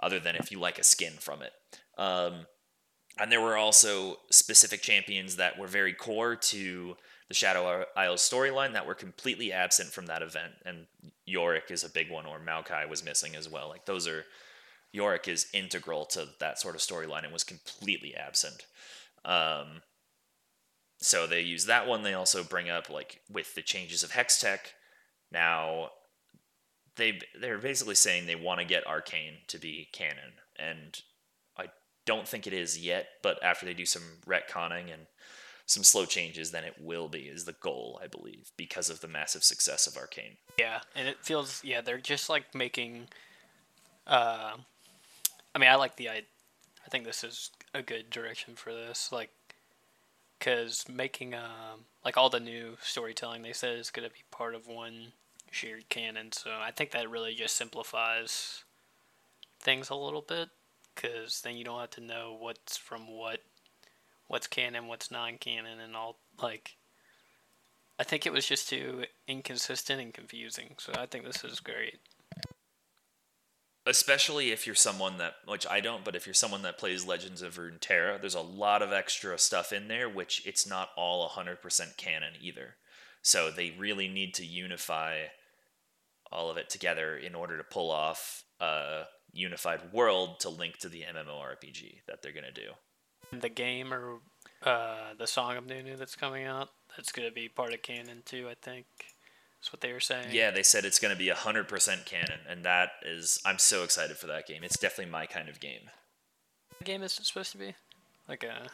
[0.02, 1.52] other than if you like a skin from it.
[1.98, 2.46] Um,
[3.18, 6.96] and there were also specific champions that were very core to
[7.28, 10.52] the Shadow Isles storyline that were completely absent from that event.
[10.64, 10.86] And
[11.24, 13.68] Yorick is a big one, or Maokai was missing as well.
[13.68, 14.24] Like those are
[14.92, 18.66] Yorick is integral to that sort of storyline and was completely absent.
[19.24, 19.82] Um,
[20.98, 22.02] so they use that one.
[22.02, 24.58] They also bring up like with the changes of Hextech.
[25.30, 25.90] Now
[26.96, 31.00] they they're basically saying they want to get Arcane to be canon, and
[31.56, 31.66] I
[32.04, 33.08] don't think it is yet.
[33.22, 35.06] But after they do some retconning and
[35.66, 39.08] some slow changes, then it will be is the goal, I believe, because of the
[39.08, 40.36] massive success of Arcane.
[40.58, 43.08] yeah, and it feels yeah they're just like making.
[44.06, 44.52] Uh,
[45.54, 46.22] I mean, I like the I,
[46.84, 49.30] I think this is a good direction for this, like,
[50.38, 54.66] because making um like all the new storytelling they said is gonna be part of
[54.66, 55.12] one
[55.50, 56.32] shared canon.
[56.32, 58.64] So I think that really just simplifies
[59.60, 60.50] things a little bit,
[60.94, 63.40] because then you don't have to know what's from what,
[64.28, 66.76] what's canon, what's non-canon, and all like.
[67.98, 70.74] I think it was just too inconsistent and confusing.
[70.76, 71.98] So I think this is great.
[73.86, 77.40] Especially if you're someone that which I don't, but if you're someone that plays Legends
[77.40, 81.96] of Runeterra, there's a lot of extra stuff in there which it's not all 100%
[81.96, 82.76] canon either.
[83.22, 85.26] So they really need to unify
[86.30, 90.88] all of it together in order to pull off a unified world to link to
[90.88, 93.38] the MMORPG that they're going to do.
[93.38, 94.18] The game or
[94.62, 98.22] uh, the Song of Nunu that's coming out, that's going to be part of canon
[98.24, 98.86] too, I think.
[99.60, 100.28] That's what they were saying.
[100.30, 104.16] Yeah, they said it's going to be 100% canon and that is I'm so excited
[104.16, 104.62] for that game.
[104.62, 105.90] It's definitely my kind of game.
[106.78, 107.74] What game is it supposed to be?
[108.28, 108.68] Like a.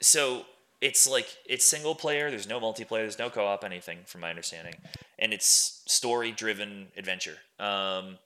[0.00, 0.44] so
[0.80, 4.74] it's like it's single player there's no multiplayer there's no co-op anything from my understanding
[5.18, 8.18] and it's story driven adventure um,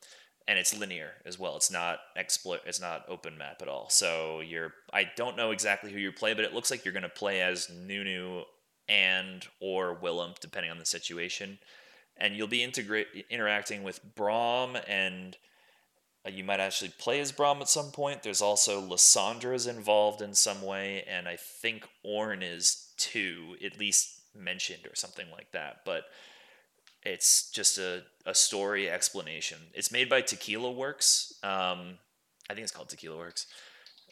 [0.48, 1.56] and it's linear as well.
[1.56, 3.88] It's not explo- It's not open map at all.
[3.90, 4.72] So you're.
[4.92, 7.40] I don't know exactly who you play, but it looks like you're going to play
[7.42, 8.42] as Nunu
[8.88, 11.58] and or Willump, depending on the situation,
[12.18, 15.36] and you'll be integrate interacting with Braum and.
[16.24, 18.24] Uh, you might actually play as Braum at some point.
[18.24, 24.22] There's also Lissandra's involved in some way, and I think Ornn is too, at least
[24.34, 25.82] mentioned or something like that.
[25.84, 26.06] But
[27.04, 29.58] it's just a, a story explanation.
[29.72, 31.34] It's made by Tequila Works.
[31.42, 31.98] Um,
[32.50, 33.46] I think it's called Tequila Works.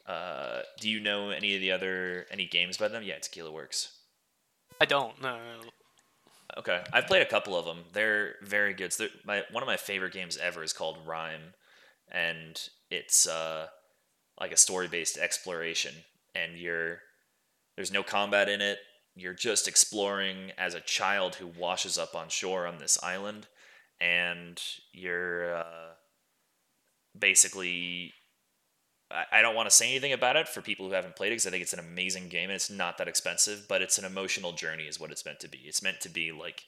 [0.07, 3.02] Uh, do you know any of the other any games by them?
[3.02, 3.90] Yeah, Tequila Works.
[4.80, 5.20] I don't.
[5.20, 5.38] No.
[6.57, 7.84] Okay, I've played a couple of them.
[7.92, 8.92] They're very good.
[8.92, 11.55] So they're, my one of my favorite games ever is called Rime,
[12.11, 13.66] and it's uh,
[14.40, 15.94] like a story based exploration.
[16.34, 17.00] And you're
[17.76, 18.78] there's no combat in it
[19.16, 23.46] you're just exploring as a child who washes up on shore on this island,
[24.00, 24.61] and
[24.92, 25.92] you're uh,
[27.18, 28.12] basically.
[29.30, 31.46] I, don't want to say anything about it for people who haven't played it because
[31.46, 34.52] I think it's an amazing game and it's not that expensive, but it's an emotional
[34.52, 35.58] journey, is what it's meant to be.
[35.64, 36.64] It's meant to be like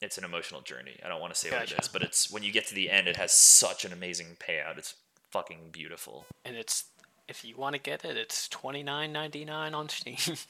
[0.00, 0.98] it's an emotional journey.
[1.04, 2.90] I don't want to say what it is, but it's when you get to the
[2.90, 4.78] end, it has such an amazing payout.
[4.78, 4.94] It's
[5.30, 6.26] fucking beautiful.
[6.44, 6.84] And it's
[7.28, 10.36] if you want to get it, it's twenty nine ninety nine on Steam.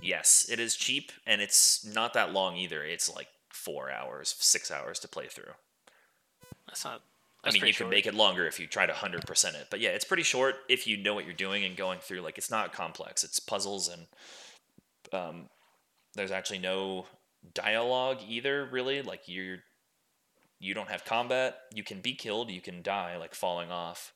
[0.00, 2.82] Yes, it is cheap and it's not that long either.
[2.82, 5.52] It's like four hours, six hours to play through.
[6.66, 7.02] That's not.
[7.42, 7.90] That's I mean, you short.
[7.90, 10.22] can make it longer if you try to hundred percent it, but yeah, it's pretty
[10.22, 12.20] short if you know what you're doing and going through.
[12.20, 13.24] Like, it's not complex.
[13.24, 14.06] It's puzzles and
[15.12, 15.48] um,
[16.14, 17.06] there's actually no
[17.54, 18.68] dialogue either.
[18.70, 19.58] Really, like you're
[20.60, 21.56] you don't have combat.
[21.74, 22.50] You can be killed.
[22.50, 24.12] You can die, like falling off.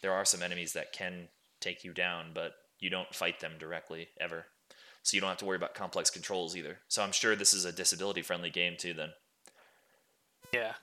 [0.00, 1.28] There are some enemies that can
[1.60, 4.46] take you down, but you don't fight them directly ever
[5.02, 6.78] so you don't have to worry about complex controls either.
[6.88, 8.92] So I'm sure this is a disability friendly game too.
[8.92, 9.10] Then.
[10.52, 10.74] Yeah.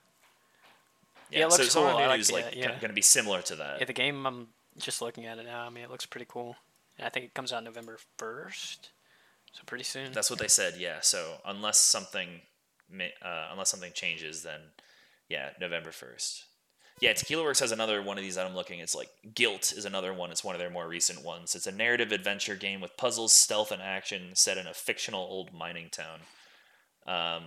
[1.30, 1.98] Yeah, yeah it looks so, cool.
[2.12, 2.68] Is like, like yeah.
[2.68, 3.80] going to be similar to that.
[3.80, 4.48] Yeah, the game I'm
[4.78, 5.62] just looking at it now.
[5.62, 6.56] I mean, it looks pretty cool.
[6.96, 8.90] And I think it comes out November first,
[9.52, 10.12] so pretty soon.
[10.12, 10.74] That's what they said.
[10.78, 10.98] Yeah.
[11.00, 12.40] So unless something,
[13.22, 14.60] uh, unless something changes, then
[15.28, 16.44] yeah, November first.
[17.00, 18.80] Yeah, Tequila Works has another one of these that I'm looking.
[18.80, 20.32] It's like Guilt is another one.
[20.32, 21.54] It's one of their more recent ones.
[21.54, 25.52] It's a narrative adventure game with puzzles, stealth, and action set in a fictional old
[25.52, 26.20] mining town.
[27.06, 27.44] Um,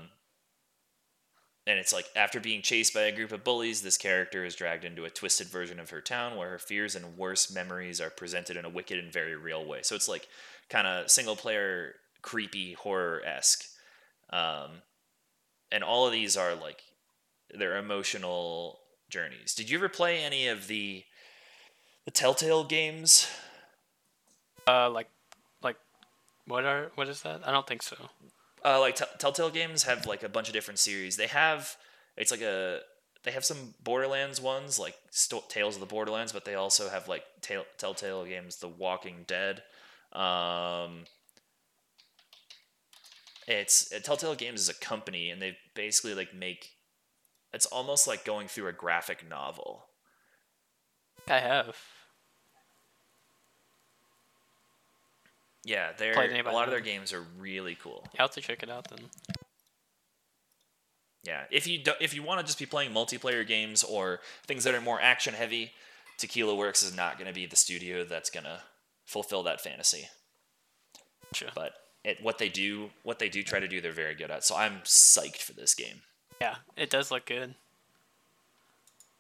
[1.68, 4.84] and it's like after being chased by a group of bullies, this character is dragged
[4.84, 8.58] into a twisted version of her town where her fears and worst memories are presented
[8.58, 9.82] in a wicked and very real way.
[9.84, 10.28] So it's like
[10.70, 13.66] kind of single player, creepy horror esque.
[14.32, 14.82] Um,
[15.72, 16.82] and all of these are like
[17.54, 19.54] they're emotional journeys.
[19.54, 21.04] Did you ever play any of the
[22.06, 23.28] the Telltale games?
[24.68, 25.10] Uh, like,
[25.62, 25.78] like,
[26.48, 27.42] what are what is that?
[27.46, 27.96] I don't think so.
[28.64, 31.18] Uh, like t- Telltale games have like a bunch of different series.
[31.18, 31.76] They have
[32.16, 32.82] it's like a
[33.24, 37.08] they have some Borderlands ones like St- Tales of the Borderlands, but they also have
[37.08, 37.24] like
[37.78, 39.64] Telltale games, The Walking Dead.
[40.14, 41.06] Um,
[43.48, 46.72] it's Telltale Games is a company, and they basically like make
[47.54, 49.86] it's almost like going through a graphic novel.
[51.28, 51.76] I have.
[55.64, 58.08] Yeah, they're a lot of their games are really cool.
[58.14, 59.08] You have to check it out then.
[61.24, 64.64] Yeah, if you do, if you want to just be playing multiplayer games or things
[64.64, 65.72] that are more action heavy,
[66.18, 68.62] Tequila Works is not going to be the studio that's going to
[69.06, 70.08] fulfill that fantasy.
[71.34, 71.50] Sure.
[71.54, 74.44] But it, what they do, what they do try to do, they're very good at.
[74.44, 76.02] So I'm psyched for this game.
[76.40, 77.54] Yeah, it does look good.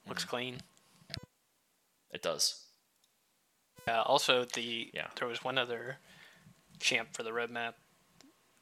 [0.08, 0.58] Looks mm clean.
[2.12, 2.66] It does.
[3.88, 5.08] Uh, also, the yeah.
[5.18, 5.98] there was one other
[6.82, 7.74] champ for the roadmap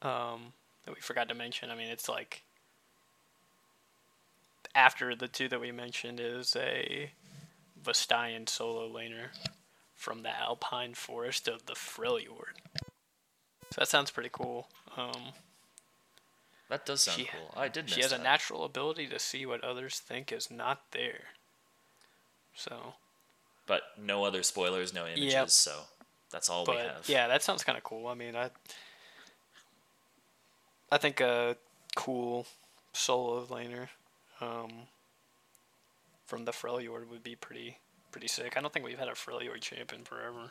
[0.02, 0.52] um,
[0.84, 1.70] that we forgot to mention.
[1.70, 2.42] I mean, it's like
[4.74, 7.10] after the two that we mentioned is a
[7.82, 9.28] Vastayan solo laner
[9.94, 12.56] from the Alpine Forest of the Freljord.
[13.72, 14.68] So that sounds pretty cool.
[14.96, 15.32] Um,
[16.68, 17.52] that does sound she, cool.
[17.56, 17.90] I did.
[17.90, 18.20] She has that.
[18.20, 21.24] a natural ability to see what others think is not there.
[22.54, 22.94] So.
[23.66, 25.32] But no other spoilers, no images.
[25.32, 25.50] Yep.
[25.50, 25.72] So
[26.30, 27.08] that's all but, we have.
[27.08, 28.06] Yeah, that sounds kind of cool.
[28.06, 28.50] I mean, I.
[30.92, 31.56] I think a
[31.94, 32.46] cool
[32.92, 33.88] solo laner,
[34.40, 34.70] um,
[36.26, 37.78] from the Freljord would be pretty
[38.10, 38.56] pretty sick.
[38.56, 40.50] I don't think we've had a Freljord champion forever.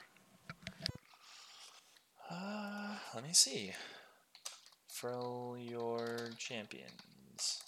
[2.31, 3.73] Uh, let me see.
[4.91, 7.63] Freljord champions.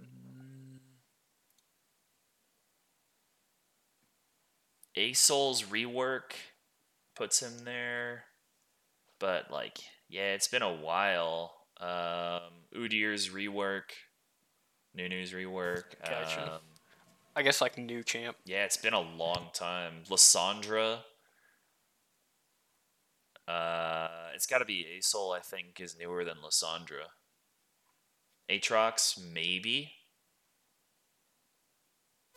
[0.00, 0.78] Mm.
[4.96, 6.32] Asol's rework
[7.16, 8.24] puts him there,
[9.18, 11.54] but like, yeah, it's been a while.
[11.80, 13.90] Um, Udyr's rework,
[14.96, 15.84] Nunu's rework.
[16.04, 16.54] Gotcha.
[16.54, 16.60] Um,
[17.34, 18.36] I guess like new champ.
[18.44, 20.04] yeah, it's been a long time.
[20.08, 21.00] Lissandra.
[23.48, 25.36] Uh, it's got to be Asol.
[25.36, 27.08] I think is newer than Lissandra.
[28.50, 29.92] Aatrox, maybe.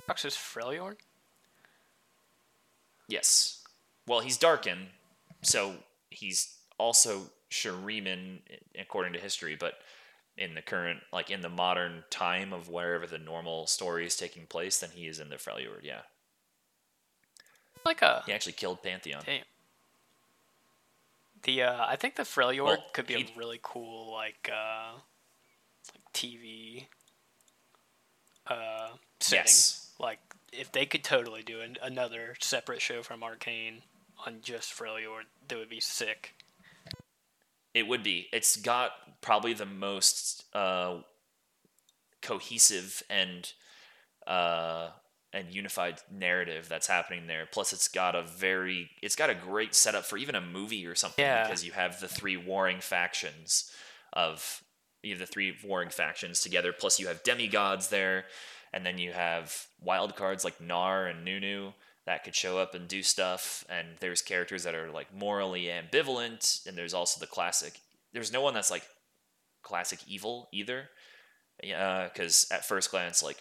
[0.06, 0.98] Fox is Freljord.
[3.08, 3.59] Yes.
[4.10, 4.88] Well, he's Darkin,
[5.44, 5.76] so
[6.10, 8.40] he's also Shuriman
[8.80, 9.76] according to history, but
[10.36, 14.48] in the current, like in the modern time of wherever the normal story is taking
[14.48, 15.84] place, then he is in the Freljord.
[15.84, 16.02] Yeah,
[17.86, 19.22] Like a he actually killed Pantheon.
[19.24, 19.44] damn.
[21.44, 24.94] The uh, I think the Freljord Well, could be he- a really cool like uh,
[25.94, 26.88] like TV
[28.48, 28.90] uh
[29.20, 29.44] setting.
[29.44, 29.92] Yes.
[30.00, 30.18] Like
[30.52, 33.84] if they could totally do an, another separate show from Arcane
[34.26, 36.34] on just Freljord, that would be sick.
[37.74, 38.28] It would be.
[38.34, 38.92] It's got
[39.22, 41.00] probably the most uh,
[42.22, 43.52] cohesive and
[44.28, 44.90] uh,
[45.32, 47.48] and unified narrative that's happening there.
[47.52, 50.96] Plus, it's got a very, it's got a great setup for even a movie or
[50.96, 51.44] something Yeah.
[51.44, 53.72] because you have the three warring factions
[54.14, 54.64] of
[55.04, 56.74] you have the three warring factions together.
[56.74, 58.26] Plus, you have demigods there,
[58.74, 61.72] and then you have wild cards like Gnar and Nunu
[62.06, 63.64] that could show up and do stuff.
[63.70, 67.80] And there's characters that are like morally ambivalent, and there's also the classic.
[68.14, 68.84] There's no one that's like
[69.62, 70.90] classic evil either,
[71.62, 73.38] because at first glance, like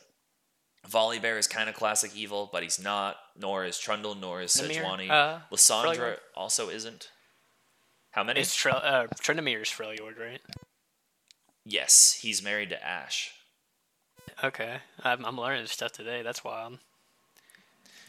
[0.88, 3.16] Volibear is kind of classic evil, but he's not.
[3.36, 5.10] Nor is Trundle, nor is Sejuani.
[5.10, 6.16] uh, Lissandra Freljord?
[6.36, 7.10] also isn't.
[8.12, 8.40] How many?
[8.40, 10.40] It's Tre- uh, Tryndamere's Freljord, right?
[11.64, 13.32] yes, he's married to Ashe.
[14.42, 16.22] Okay, I'm, I'm learning stuff today.
[16.22, 16.78] That's wild.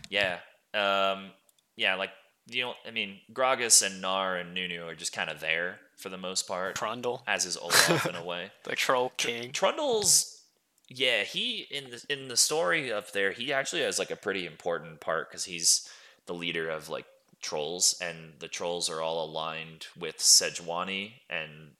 [0.09, 0.39] Yeah.
[0.73, 1.31] Um,
[1.75, 2.11] yeah, like
[2.47, 6.09] you know, I mean, Gragas and Gnar and Nunu are just kind of there for
[6.09, 8.51] the most part, Trundle, as is Olaf in a way.
[8.63, 9.51] the Troll King.
[9.51, 10.41] Trundle's,
[10.87, 14.45] yeah, he in the in the story up there, he actually has like a pretty
[14.45, 15.87] important part because he's
[16.25, 17.05] the leader of like
[17.41, 21.71] trolls, and the trolls are all aligned with Sejuani, and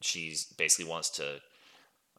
[0.00, 1.40] she's basically wants to,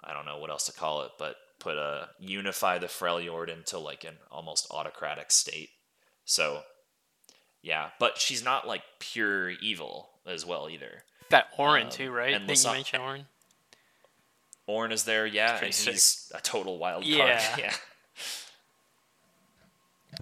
[0.03, 3.77] I don't know what else to call it, but put a unify the Freljord into
[3.77, 5.69] like an almost autocratic state.
[6.25, 6.61] So,
[7.61, 11.03] yeah, but she's not like pure evil as well either.
[11.29, 12.33] That Ornn Um, too, right?
[12.33, 13.25] and Didn't you Lysa- mention Ornn?
[14.67, 15.93] Ornn is there, yeah, and sick.
[15.93, 17.15] he's a total wild card.
[17.15, 17.55] Yeah.
[17.57, 17.73] Yeah.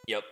[0.08, 0.24] Yep.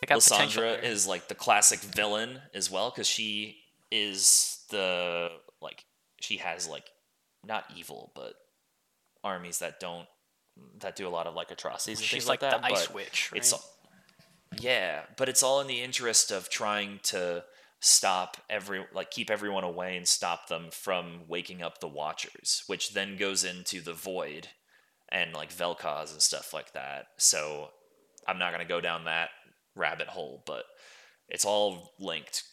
[0.00, 3.58] Potential Lissandra like the classic villain as well because she
[3.90, 5.30] is the
[5.60, 5.84] like
[6.20, 6.86] she has like
[7.46, 8.34] not evil but
[9.22, 10.08] armies that don't
[10.80, 12.62] that do a lot of like atrocities and She's things like, like, that.
[12.62, 13.38] the Ice Witch, right?
[13.38, 13.54] It's
[14.58, 17.44] yeah, but it's all in the interest of trying to
[17.80, 22.92] stop every like keep everyone away and stop them from waking up the Watchers, which
[22.92, 24.48] then goes into the Void
[25.10, 27.06] and like Vel'Koz and stuff like that.
[27.18, 27.70] So
[28.26, 29.30] I'm not gonna go down that
[29.74, 30.64] rabbit hole, but
[31.28, 32.44] it's all linked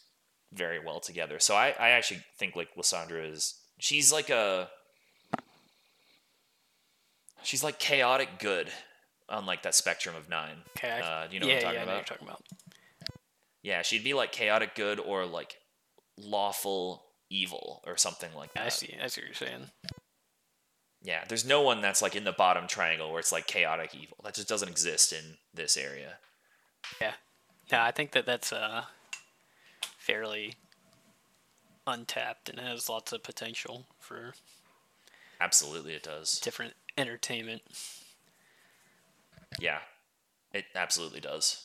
[0.52, 1.38] very well together.
[1.38, 4.68] So I, I actually think like Lissandra is she's like a
[7.42, 8.70] she's like chaotic good
[9.28, 10.56] on like that spectrum of nine.
[10.76, 11.94] okay, I- Uh, you know yeah, what I'm talking yeah, about?
[11.96, 12.42] you're talking about.
[13.62, 15.58] Yeah, she'd be like chaotic good or like
[16.16, 18.66] lawful evil or something like that.
[18.66, 18.96] I see.
[19.02, 19.70] I see what you're saying.
[21.02, 24.16] Yeah, there's no one that's like in the bottom triangle where it's like chaotic evil.
[24.24, 26.18] That just doesn't exist in this area.
[27.00, 27.12] Yeah.
[27.70, 28.84] Yeah, I think that that's uh
[29.98, 30.54] fairly
[31.86, 34.34] untapped and has lots of potential for
[35.40, 36.38] Absolutely, it does.
[36.40, 37.62] different entertainment.
[39.58, 39.78] Yeah,
[40.52, 41.64] it absolutely does.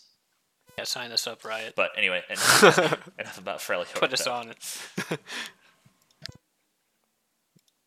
[0.77, 1.73] Yeah, sign us up, Riot.
[1.75, 3.99] But anyway, enough, enough about Freljord.
[3.99, 4.57] Put us on it.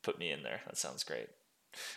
[0.03, 0.61] Put me in there.
[0.67, 1.29] That sounds great.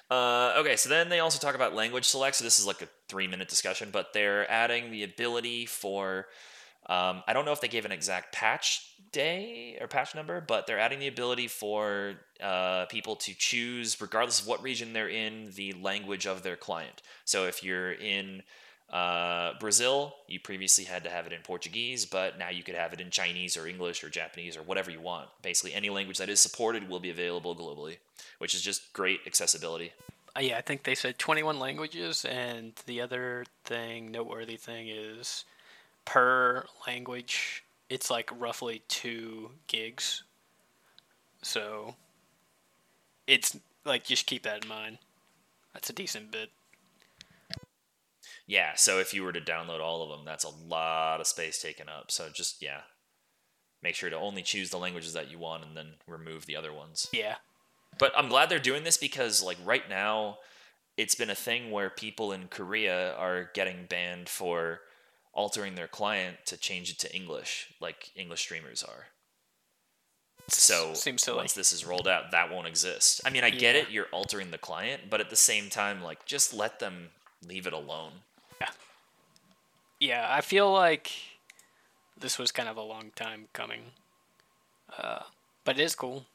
[0.09, 2.35] Uh, okay, so then they also talk about language select.
[2.35, 6.27] So this is like a three minute discussion, but they're adding the ability for.
[6.91, 10.67] Um, I don't know if they gave an exact patch day or patch number, but
[10.67, 15.51] they're adding the ability for uh, people to choose, regardless of what region they're in,
[15.55, 17.01] the language of their client.
[17.23, 18.43] So if you're in
[18.91, 22.91] uh, Brazil, you previously had to have it in Portuguese, but now you could have
[22.91, 25.29] it in Chinese or English or Japanese or whatever you want.
[25.41, 27.99] Basically, any language that is supported will be available globally,
[28.39, 29.93] which is just great accessibility.
[30.35, 35.45] Uh, yeah, I think they said 21 languages, and the other thing, noteworthy thing, is
[36.05, 40.23] per language, it's like roughly two gigs.
[41.41, 41.95] So
[43.27, 44.99] it's like just keep that in mind.
[45.73, 46.49] That's a decent bit.
[48.47, 51.61] Yeah, so if you were to download all of them, that's a lot of space
[51.61, 52.11] taken up.
[52.11, 52.81] So just, yeah,
[53.81, 56.73] make sure to only choose the languages that you want and then remove the other
[56.73, 57.07] ones.
[57.13, 57.35] Yeah.
[57.97, 60.39] But I'm glad they're doing this because, like, right now,
[60.97, 64.81] it's been a thing where people in Korea are getting banned for
[65.33, 69.07] altering their client to change it to English, like English streamers are.
[70.47, 71.37] So Seems silly.
[71.37, 73.21] once this is rolled out, that won't exist.
[73.25, 76.25] I mean, I get it, you're altering the client, but at the same time, like
[76.25, 77.09] just let them
[77.47, 78.11] leave it alone.
[78.59, 78.69] Yeah,
[79.99, 81.11] Yeah, I feel like
[82.17, 83.81] this was kind of a long time coming.
[84.97, 85.23] Uh,
[85.63, 86.25] but it is cool.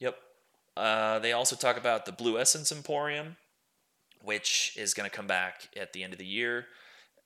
[0.00, 0.18] Yep.
[0.76, 3.36] Uh, they also talk about the Blue Essence Emporium,
[4.22, 6.66] which is going to come back at the end of the year,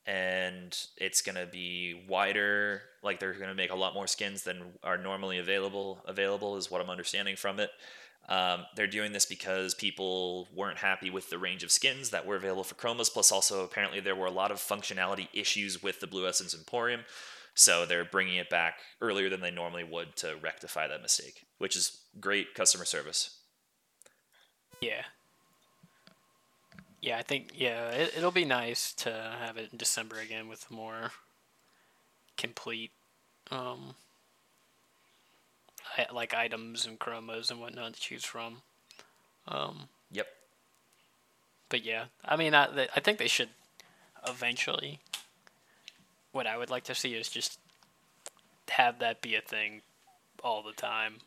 [0.07, 2.83] and it's going to be wider.
[3.03, 6.03] Like they're going to make a lot more skins than are normally available.
[6.07, 7.71] Available is what I'm understanding from it.
[8.29, 12.37] Um, they're doing this because people weren't happy with the range of skins that were
[12.37, 13.13] available for chromas.
[13.13, 17.03] Plus, also apparently there were a lot of functionality issues with the Blue Essence Emporium.
[17.55, 21.77] So they're bringing it back earlier than they normally would to rectify that mistake, which
[21.77, 23.39] is great customer service.
[24.81, 25.03] Yeah.
[27.05, 30.71] Yeah, I think yeah, it, it'll be nice to have it in December again with
[30.71, 31.11] more
[32.39, 32.93] complete
[33.51, 33.95] um
[36.11, 38.63] like items and chromas and whatnot to choose from.
[39.47, 40.29] Um Yep.
[41.69, 43.51] but yeah, I mean I I think they should
[44.27, 45.01] eventually
[46.33, 47.59] what I would like to see is just
[48.71, 49.83] have that be a thing
[50.43, 51.19] all the time.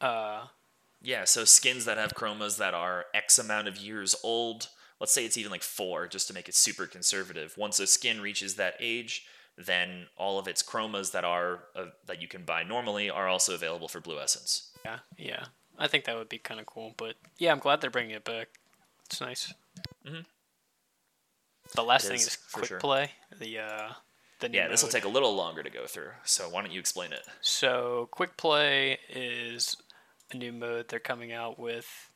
[0.00, 0.46] Uh
[1.02, 4.68] Yeah, so skins that have chromas that are X amount of years old,
[5.00, 7.54] let's say it's even like four, just to make it super conservative.
[7.56, 9.26] Once a skin reaches that age,
[9.56, 13.54] then all of its chromas that are uh, that you can buy normally are also
[13.54, 14.70] available for Blue Essence.
[14.84, 15.44] Yeah, yeah.
[15.78, 16.94] I think that would be kind of cool.
[16.96, 18.48] But yeah, I'm glad they're bringing it back.
[19.04, 19.52] It's nice.
[20.06, 20.24] Mhm.
[21.74, 22.78] The last It thing is, is quick sure.
[22.80, 23.10] play.
[23.38, 23.92] The uh,
[24.40, 26.10] the new Yeah, this will take a little longer to go through.
[26.24, 27.22] So why don't you explain it?
[27.40, 29.76] So quick play is
[30.32, 32.10] a new mode they're coming out with.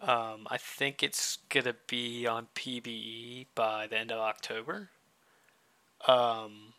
[0.00, 4.90] Um, I think it's gonna be on PBE by the end of October.
[6.08, 6.74] Um,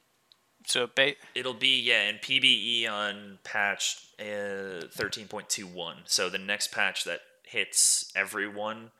[0.65, 5.95] so ba- It'll be yeah in PBE on patch uh, 13.21.
[6.05, 8.91] So the next patch that hits everyone.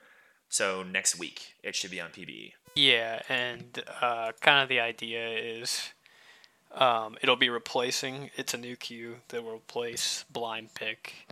[0.49, 2.11] So next week it should be on.
[2.11, 2.53] PBE.
[2.75, 5.91] Yeah, and uh, kind of the idea is
[6.73, 8.29] um, it'll be replacing.
[8.35, 11.27] It's a new queue that will replace blind pick,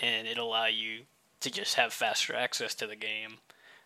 [0.00, 1.02] and it'll allow you
[1.40, 3.38] to just have faster access to the game.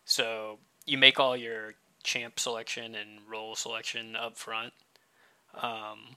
[0.05, 4.73] So you make all your champ selection and role selection up front.
[5.55, 6.17] Um,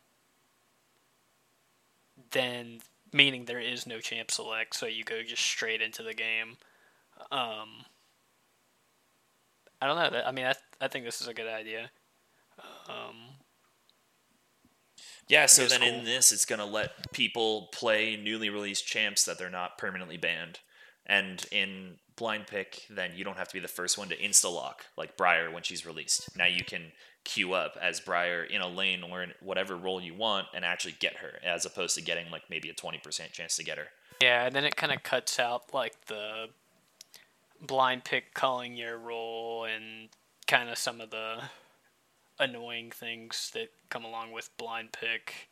[2.32, 2.80] then
[3.14, 6.58] meaning there is no champ select, so you go just straight into the game.
[7.32, 7.86] Um,
[9.82, 10.22] I don't know.
[10.26, 11.92] I mean, I, I think this is a good idea.
[12.90, 13.27] Um,
[15.28, 19.38] Yeah, so then in this, it's going to let people play newly released champs that
[19.38, 20.60] they're not permanently banned.
[21.06, 24.54] And in blind pick, then you don't have to be the first one to insta
[24.54, 26.36] lock like Briar when she's released.
[26.38, 26.92] Now you can
[27.24, 30.96] queue up as Briar in a lane or in whatever role you want and actually
[31.00, 33.88] get her, as opposed to getting like maybe a 20% chance to get her.
[34.22, 36.48] yeah, and then it kind of cuts out like the
[37.62, 40.10] blind pick calling your role and
[40.48, 41.42] kind of some of the
[42.40, 45.50] annoying things that come along with blind pick.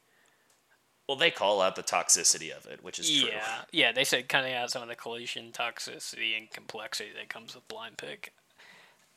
[1.07, 3.29] Well, they call out the toxicity of it, which is true.
[3.29, 3.91] Yeah, yeah.
[3.91, 7.67] They said kind of out some of the collision toxicity and complexity that comes with
[7.67, 8.33] blind pick.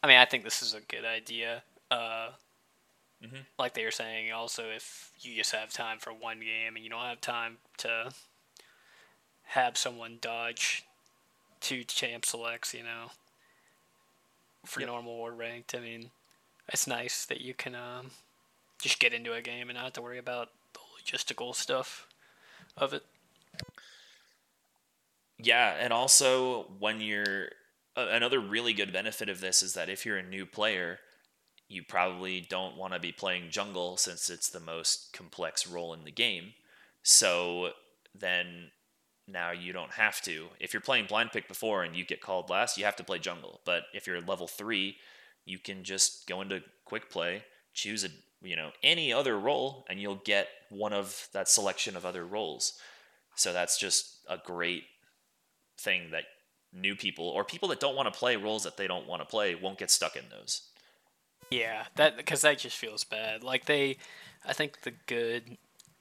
[0.02, 1.62] I mean, I think this is a good idea.
[1.90, 2.30] Uh,
[3.22, 3.46] Mhm.
[3.58, 6.90] Like they were saying, also if you just have time for one game and you
[6.90, 8.12] don't have time to
[9.42, 10.84] have someone dodge
[11.60, 13.10] two champ selects, you know,
[14.64, 14.86] for Yep.
[14.88, 15.74] normal or ranked.
[15.74, 16.12] I mean,
[16.68, 18.10] it's nice that you can um,
[18.80, 22.06] just get into a game and not have to worry about the logistical stuff
[22.76, 23.04] of it.
[25.38, 27.50] Yeah, and also when you're
[27.96, 30.98] a- another really good benefit of this is that if you're a new player,
[31.68, 36.04] you probably don't want to be playing jungle since it's the most complex role in
[36.04, 36.54] the game.
[37.02, 37.72] So
[38.14, 38.70] then
[39.26, 40.48] now you don't have to.
[40.58, 43.18] If you're playing blind pick before and you get called last, you have to play
[43.18, 43.60] jungle.
[43.64, 44.96] But if you're level 3,
[45.44, 48.08] you can just go into quick play, choose a
[48.40, 52.78] you know any other role and you'll get one of that selection of other roles.
[53.34, 54.84] So that's just a great
[55.78, 56.24] thing that
[56.72, 59.26] new people or people that don't want to play roles that they don't want to
[59.26, 60.62] play won't get stuck in those.
[61.50, 63.42] Yeah, that because that just feels bad.
[63.42, 63.96] Like they,
[64.44, 65.56] I think the good,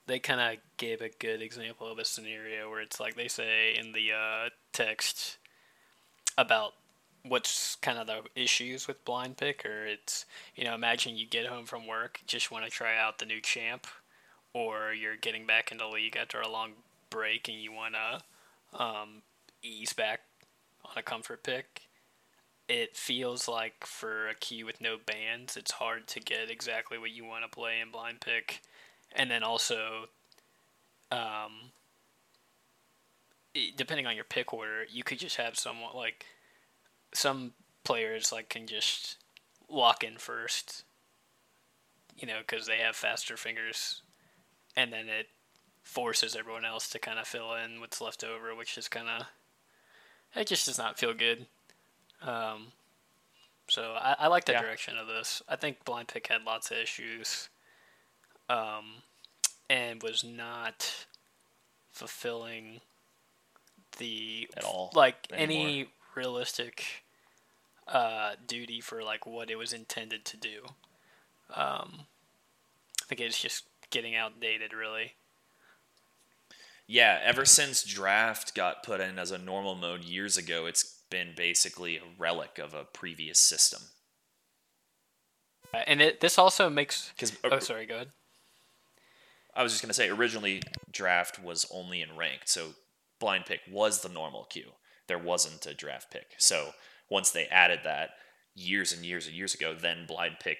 [0.06, 3.76] they kind of gave a good example of a scenario where it's like they say
[3.78, 5.38] in the uh, text
[6.38, 6.74] about
[7.30, 10.26] what's kind of the issues with blind pick, or it's
[10.56, 13.42] you know imagine you get home from work, just want to try out the new
[13.42, 13.88] champ,
[14.54, 16.72] or you're getting back into league after a long
[17.10, 19.22] break and you want to um,
[19.64, 20.22] ease back
[20.86, 21.84] on a comfort pick.
[22.68, 27.12] It feels like for a key with no bands it's hard to get exactly what
[27.12, 28.62] you want to play in blind pick,
[29.16, 30.10] and then also,
[31.12, 31.72] um,
[33.76, 36.26] depending on your pick order, you could just have someone like
[37.14, 37.54] some
[37.84, 39.18] players like can just
[39.70, 40.84] lock in first,
[42.18, 44.02] you know, because they have faster fingers,
[44.76, 45.28] and then it
[45.84, 49.28] forces everyone else to kind of fill in what's left over, which is kind of
[50.36, 51.46] it just does not feel good.
[52.22, 52.68] Um,
[53.70, 54.62] so I, I like the yeah.
[54.62, 55.42] direction of this.
[55.48, 57.50] I think blind pick had lots of issues,
[58.50, 59.04] um,
[59.70, 61.06] and was not
[61.92, 62.82] fulfilling
[63.98, 65.68] the at all like anymore.
[65.68, 65.88] any
[66.18, 67.04] realistic
[67.88, 70.64] uh, duty for like what it was intended to do.
[71.56, 72.02] Um,
[73.02, 75.14] I think it's just getting outdated, really.
[76.88, 81.34] Yeah, ever since draft got put in as a normal mode years ago, it's been
[81.36, 83.82] basically a relic of a previous system.
[85.74, 87.14] Uh, and it this also makes.
[87.18, 87.86] Cause, oh, sorry.
[87.86, 88.12] Go ahead.
[89.54, 90.62] I was just gonna say originally
[90.92, 92.70] draft was only in ranked, so
[93.20, 94.72] blind pick was the normal queue.
[95.08, 96.28] There wasn't a draft pick.
[96.38, 96.72] So
[97.10, 98.12] once they added that
[98.56, 100.60] years and years and years ago, then blind pick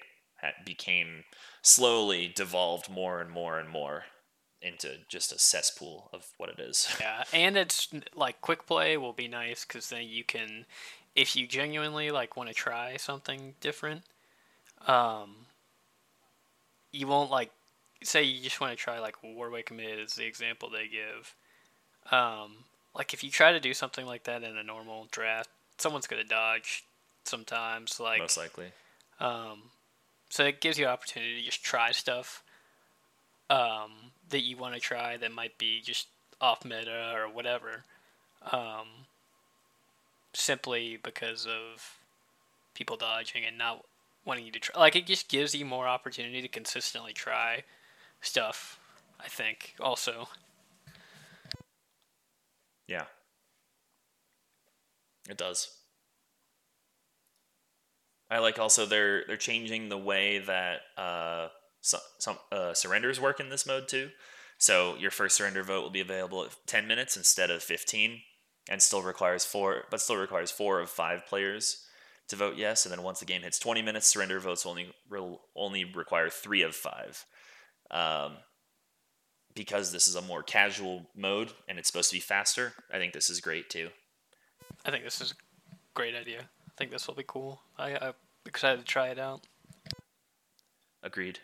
[0.66, 1.24] became
[1.62, 4.04] slowly devolved more and more and more
[4.62, 6.88] into just a cesspool of what it is.
[7.00, 10.66] Yeah, and it's like quick play will be nice because then you can,
[11.16, 14.04] if you genuinely like want to try something different,
[14.88, 15.48] um,
[16.92, 17.52] you won't like
[18.04, 21.36] say you just want to try like Warwick mid is the example they give.
[22.12, 22.66] Um,
[22.98, 26.24] like if you try to do something like that in a normal draft, someone's gonna
[26.24, 26.84] dodge
[27.24, 28.00] sometimes.
[28.00, 28.68] Like most likely.
[29.20, 29.64] Um,
[30.30, 32.44] so it gives you opportunity to just try stuff
[33.50, 33.92] um,
[34.30, 36.08] that you want to try that might be just
[36.42, 37.84] off meta or whatever.
[38.52, 38.88] Um,
[40.34, 41.98] simply because of
[42.74, 43.84] people dodging and not
[44.26, 44.80] wanting you to try.
[44.80, 47.64] Like it just gives you more opportunity to consistently try
[48.22, 48.80] stuff.
[49.20, 50.28] I think also.
[52.88, 53.06] Yeah.
[55.30, 55.70] It does.
[58.30, 61.48] I like also they're they're changing the way that uh,
[61.82, 64.10] some, some uh, surrenders work in this mode too.
[64.58, 68.22] So your first surrender vote will be available at 10 minutes instead of 15,
[68.70, 71.86] and still requires four, but still requires four of five players
[72.28, 72.86] to vote yes.
[72.86, 76.64] And then once the game hits 20 minutes, surrender votes only will only require three
[76.64, 77.26] of five.
[77.92, 78.38] Um,
[79.58, 83.12] because this is a more casual mode and it's supposed to be faster, I think
[83.12, 83.90] this is great too.
[84.86, 85.36] I think this is a
[85.96, 86.42] great idea.
[86.42, 87.60] I think this will be cool.
[87.78, 88.14] I, I'm
[88.46, 89.42] excited to try it out.
[91.02, 91.40] Agreed.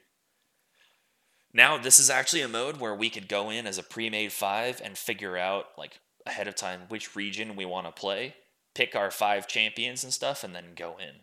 [1.53, 4.79] Now, this is actually a mode where we could go in as a pre-made five
[4.83, 8.35] and figure out like ahead of time which region we want to play,
[8.75, 11.21] pick our five champions and stuff, and then go in.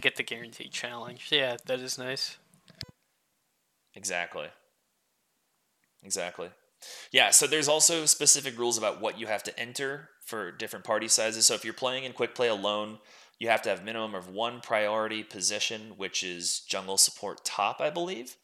[0.00, 1.28] Get the guaranteed challenge.
[1.30, 2.36] Yeah, that is nice.
[3.94, 4.48] Exactly.
[6.06, 6.50] Exactly.
[7.10, 11.08] Yeah, so there's also specific rules about what you have to enter for different party
[11.08, 11.46] sizes.
[11.46, 12.98] So if you're playing in quick play alone,
[13.40, 17.90] you have to have minimum of one priority position, which is jungle support top, I
[17.90, 18.36] believe.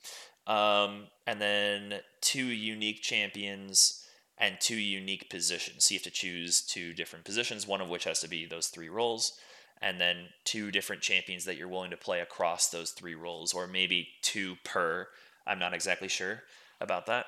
[0.49, 4.05] Um, and then two unique champions
[4.39, 5.85] and two unique positions.
[5.85, 8.67] So you have to choose two different positions, one of which has to be those
[8.67, 9.39] three roles,
[9.81, 13.69] and then two different champions that you're willing to play across those three roles, or
[13.69, 15.07] maybe two per.
[15.47, 16.43] I'm not exactly sure
[16.83, 17.27] about that.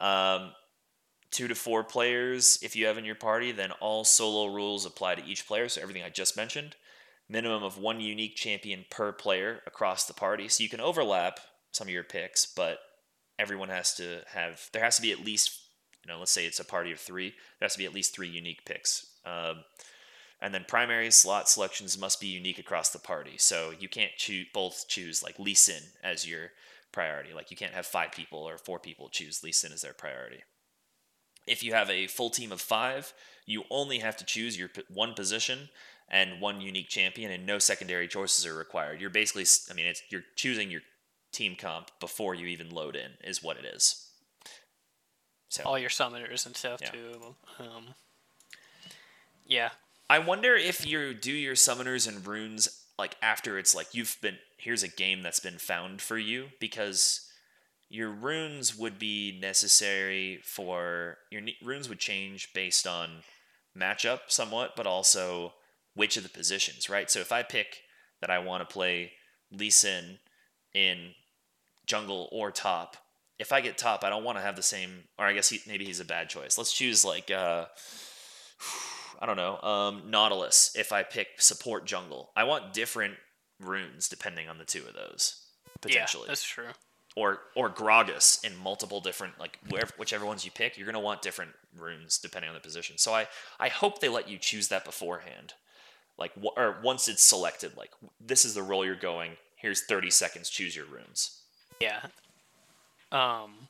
[0.00, 0.52] Um,
[1.30, 5.14] two to four players if you have in your party, then all solo rules apply
[5.16, 5.68] to each player.
[5.68, 6.76] So everything I just mentioned.
[7.28, 10.48] Minimum of one unique champion per player across the party.
[10.48, 11.40] So you can overlap
[11.70, 12.78] some of your picks, but
[13.38, 15.58] everyone has to have there has to be at least
[16.04, 18.14] you know let's say it's a party of three there has to be at least
[18.14, 19.64] three unique picks um,
[20.40, 24.46] and then primary slot selections must be unique across the party so you can't choose
[24.52, 26.50] both choose like Lee Sin as your
[26.92, 29.92] priority like you can't have five people or four people choose Lee Sin as their
[29.92, 30.42] priority
[31.46, 33.12] if you have a full team of five
[33.46, 35.68] you only have to choose your one position
[36.08, 40.02] and one unique champion and no secondary choices are required you're basically i mean it's
[40.10, 40.82] you're choosing your
[41.32, 44.08] team comp before you even load in is what it is.
[45.48, 46.90] So all your summoners and stuff yeah.
[46.90, 47.34] too.
[47.58, 47.88] Um,
[49.46, 49.70] yeah.
[50.08, 54.38] I wonder if you do your summoners and runes like after it's like you've been
[54.58, 57.28] here's a game that's been found for you because
[57.88, 63.24] your runes would be necessary for your runes would change based on
[63.76, 65.52] matchup somewhat, but also
[65.94, 67.10] which of the positions, right?
[67.10, 67.78] So if I pick
[68.20, 69.12] that I want to play
[69.50, 70.18] Lee Sin
[70.72, 71.10] in
[71.86, 72.96] jungle or top.
[73.38, 75.04] If I get top, I don't want to have the same.
[75.18, 76.56] Or I guess he, maybe he's a bad choice.
[76.56, 77.66] Let's choose like uh,
[79.20, 82.30] I don't know, um, Nautilus if I pick support jungle.
[82.36, 83.14] I want different
[83.60, 85.44] runes depending on the two of those
[85.80, 86.24] potentially.
[86.24, 86.68] Yeah, that's true.
[87.16, 91.22] or or Gragas in multiple different like wherever whichever ones you pick, you're gonna want
[91.22, 92.98] different runes depending on the position.
[92.98, 93.28] So I
[93.60, 95.54] I hope they let you choose that beforehand,
[96.18, 97.90] like or once it's selected, like
[98.20, 99.32] this is the role you're going.
[99.56, 100.50] Here's 30 seconds.
[100.50, 101.40] Choose your runes.
[101.80, 102.00] Yeah.
[103.12, 103.68] Um,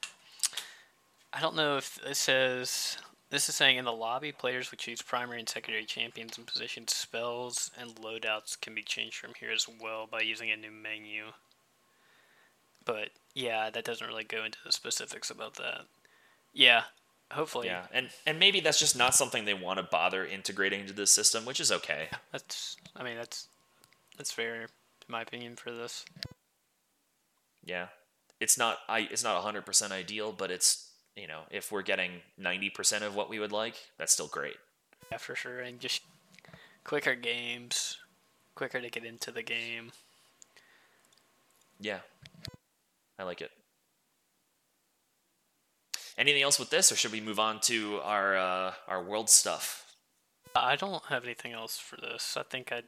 [1.35, 2.97] I don't know if it says
[3.33, 6.95] this is saying in the lobby, players would choose primary and secondary champions and positions.
[6.95, 11.25] Spells and loadouts can be changed from here as well by using a new menu.
[12.85, 15.87] But yeah, that doesn't really go into the specifics about that.
[16.53, 16.83] Yeah,
[17.31, 17.69] hopefully.
[17.69, 21.15] Yeah, and and maybe that's just not something they want to bother integrating into this
[21.15, 22.09] system, which is okay.
[22.33, 22.77] That's.
[22.95, 23.49] I mean, that's
[24.19, 24.69] that's fair, in
[25.09, 26.05] my opinion, for this.
[27.65, 27.87] Yeah,
[28.41, 33.03] it's not I it's not 100% ideal, but it's you know if we're getting 90%
[33.03, 34.57] of what we would like, that's still great.
[35.11, 36.03] Yeah, for sure, and just
[36.85, 37.99] quicker games,
[38.55, 39.93] quicker to get into the game.
[41.81, 41.99] Yeah.
[43.19, 43.51] I like it.
[46.17, 49.95] Anything else with this, or should we move on to our uh, our world stuff?
[50.55, 52.37] I don't have anything else for this.
[52.37, 52.83] I think I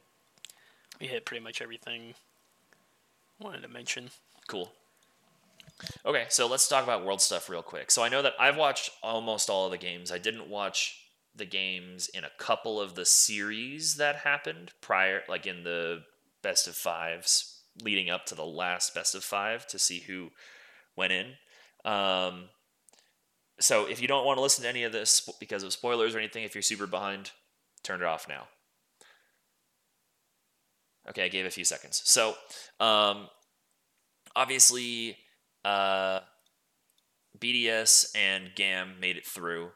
[0.99, 2.13] we hit pretty much everything
[3.39, 4.11] I wanted to mention.
[4.47, 4.71] Cool.
[6.05, 7.91] Okay, so let's talk about world stuff real quick.
[7.91, 10.11] So I know that I've watched almost all of the games.
[10.11, 10.97] I didn't watch
[11.35, 16.03] the games in a couple of the series that happened prior, like in the
[16.41, 20.29] best of fives leading up to the last best of five to see who
[20.95, 21.33] went in.
[21.83, 22.49] Um,
[23.59, 26.19] so if you don't want to listen to any of this because of spoilers or
[26.19, 27.31] anything, if you're super behind,
[27.83, 28.47] turn it off now.
[31.09, 32.01] Okay, I gave a few seconds.
[32.05, 32.33] So,
[32.79, 33.27] um,
[34.35, 35.17] obviously,
[35.65, 36.19] uh,
[37.39, 39.71] BDS and GAM made it through.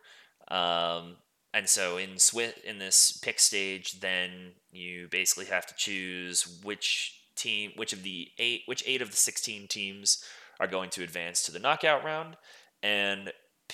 [0.49, 1.17] Um,
[1.53, 7.19] and so in Swiss, in this pick stage, then you basically have to choose which
[7.35, 10.23] team, which of the eight, which eight of the sixteen teams
[10.59, 12.37] are going to advance to the knockout round,
[12.83, 13.33] and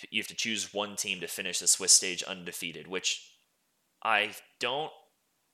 [0.10, 2.88] you have to choose one team to finish the Swiss stage undefeated.
[2.88, 3.30] Which
[4.02, 4.92] I don't,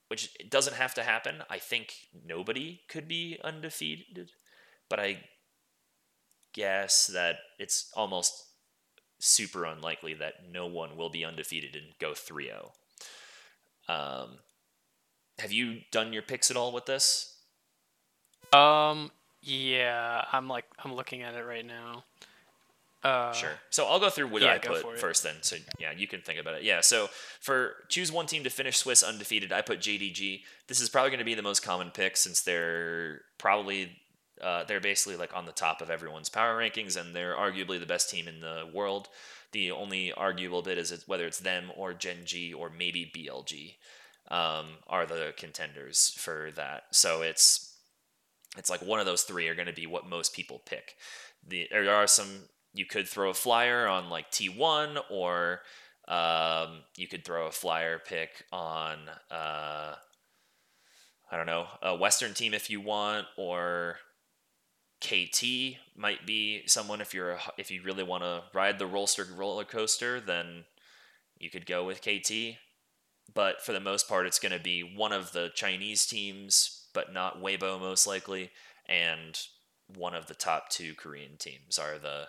[0.09, 1.43] which doesn't have to happen.
[1.49, 1.93] I think
[2.23, 4.29] nobody could be undefeated,
[4.89, 5.23] but I
[6.53, 8.33] guess that it's almost
[9.19, 12.71] super unlikely that no one will be undefeated and go 3-0.
[13.87, 14.37] Um,
[15.39, 17.35] have you done your picks at all with this?
[18.53, 22.03] Um, yeah, I'm like I'm looking at it right now.
[23.03, 23.53] Uh, Sure.
[23.71, 25.35] So I'll go through what yeah, I put first then.
[25.41, 26.63] So yeah, you can think about it.
[26.63, 26.81] Yeah.
[26.81, 30.41] So for choose one team to finish Swiss undefeated, I put JDG.
[30.67, 33.97] This is probably going to be the most common pick since they're probably
[34.41, 37.85] uh, they're basically like on the top of everyone's power rankings and they're arguably the
[37.85, 39.07] best team in the world.
[39.51, 43.75] The only arguable bit is whether it's them or Gen G or maybe BLG
[44.33, 46.83] um, are the contenders for that.
[46.91, 47.75] So it's
[48.57, 50.95] it's like one of those three are going to be what most people pick.
[51.47, 52.27] The, there are some
[52.73, 55.61] you could throw a flyer on like T1 or
[56.07, 58.97] um, you could throw a flyer pick on
[59.29, 59.95] uh,
[61.31, 63.97] I don't know a Western team if you want or
[65.01, 69.63] KT might be someone if you're a, if you really want to ride the roller
[69.65, 70.65] coaster then
[71.37, 72.57] you could go with KT
[73.33, 77.13] but for the most part it's going to be one of the Chinese teams but
[77.13, 78.51] not Weibo most likely
[78.87, 79.39] and
[79.87, 82.27] one of the top two Korean teams are the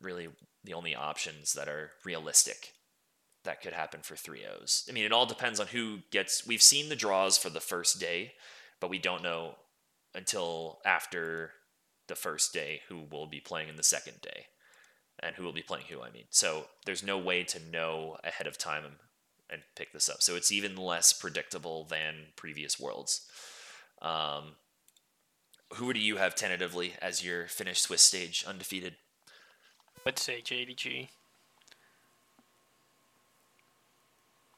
[0.00, 0.28] really
[0.64, 2.72] the only options that are realistic
[3.44, 4.88] that could happen for 3-0s.
[4.88, 7.98] I mean, it all depends on who gets we've seen the draws for the first
[7.98, 8.32] day,
[8.80, 9.56] but we don't know
[10.14, 11.50] until after
[12.08, 14.46] the first day who will be playing in the second day
[15.20, 16.24] and who will be playing who, I mean.
[16.30, 18.84] So, there's no way to know ahead of time
[19.50, 20.22] and pick this up.
[20.22, 23.26] So, it's even less predictable than previous worlds.
[24.00, 24.56] Um,
[25.74, 28.96] who do you have tentatively as your finished Swiss stage undefeated?
[30.04, 31.08] I'd say JDG.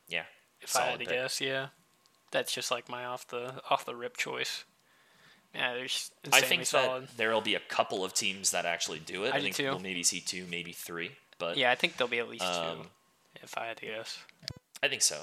[0.09, 0.25] Yeah.
[0.61, 1.09] If I had to pick.
[1.09, 1.69] guess, yeah,
[2.31, 4.65] that's just like my off the off the rip choice.
[5.55, 7.05] Yeah, there's I think solid.
[7.05, 9.33] that there'll be a couple of teams that actually do it.
[9.33, 9.65] I I, do think too.
[9.71, 11.13] we'll maybe see two, maybe three.
[11.39, 12.51] But Yeah, I think there'll be at least two.
[12.51, 12.87] um,
[13.43, 14.19] If I had to guess.
[14.83, 15.23] I think so.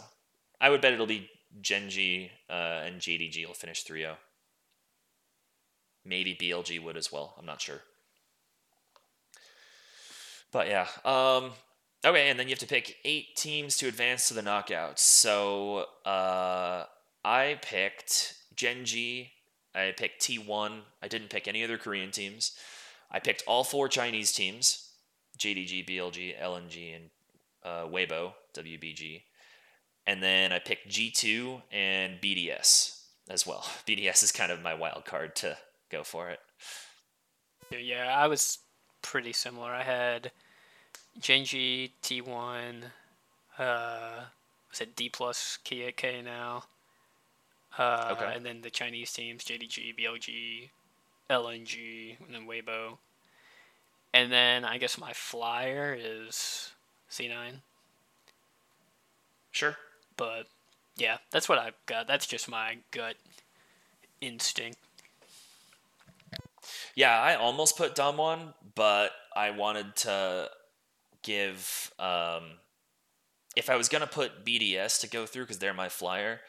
[0.61, 1.29] I would bet it'll be
[1.61, 2.53] Gen G uh,
[2.86, 4.15] and JDG will finish 3 0.
[6.05, 7.36] Maybe BLG would as well.
[7.38, 7.82] I'm not sure.
[10.51, 10.88] But yeah.
[11.05, 11.51] Um,
[12.05, 14.99] okay, and then you have to pick eight teams to advance to the knockouts.
[14.99, 16.86] So uh,
[17.23, 19.32] I picked Gen G.
[19.74, 20.82] I picked T1.
[21.01, 22.51] I didn't pick any other Korean teams.
[23.09, 24.88] I picked all four Chinese teams
[25.38, 27.09] JDG, BLG, LNG, and
[27.63, 29.22] uh, Weibo, WBG.
[30.05, 33.65] and then I picked G2 and BDS as well.
[33.88, 35.57] BDS is kind of my wild card to
[35.89, 36.39] go for it.
[37.72, 38.59] Yeah, I was
[39.01, 39.72] pretty similar.
[39.72, 40.32] I had
[41.19, 42.84] Gen G, T1,
[43.57, 44.24] uh,
[44.69, 46.63] was it D plus K K now?
[47.78, 48.34] Uh, Okay.
[48.36, 50.69] And then the Chinese teams, JDG, BLG,
[51.30, 52.97] LNG, and then Weibo.
[54.13, 56.72] And then I guess my flyer is
[57.09, 57.61] C9.
[59.51, 59.78] Sure.
[60.17, 60.47] But
[60.97, 62.07] yeah, that's what I've got.
[62.07, 63.15] That's just my gut
[64.19, 64.78] instinct.
[66.95, 70.49] Yeah, I almost put Dom one, but I wanted to
[71.24, 71.91] give.
[71.97, 72.43] Um,
[73.55, 76.41] if I was gonna put BDS to go through because they're my flyer,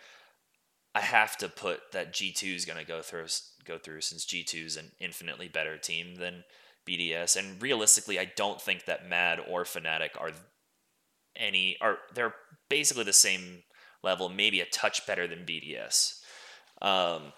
[0.95, 3.27] I have to put that G two is gonna go through
[3.65, 6.45] go through since G 2 is an infinitely better team than
[6.87, 10.33] BDS, and realistically, I don't think that Mad or Fnatic are
[11.37, 12.35] any are they're
[12.69, 13.63] basically the same
[14.03, 16.21] level, maybe a touch better than BDS.
[16.81, 17.33] Um,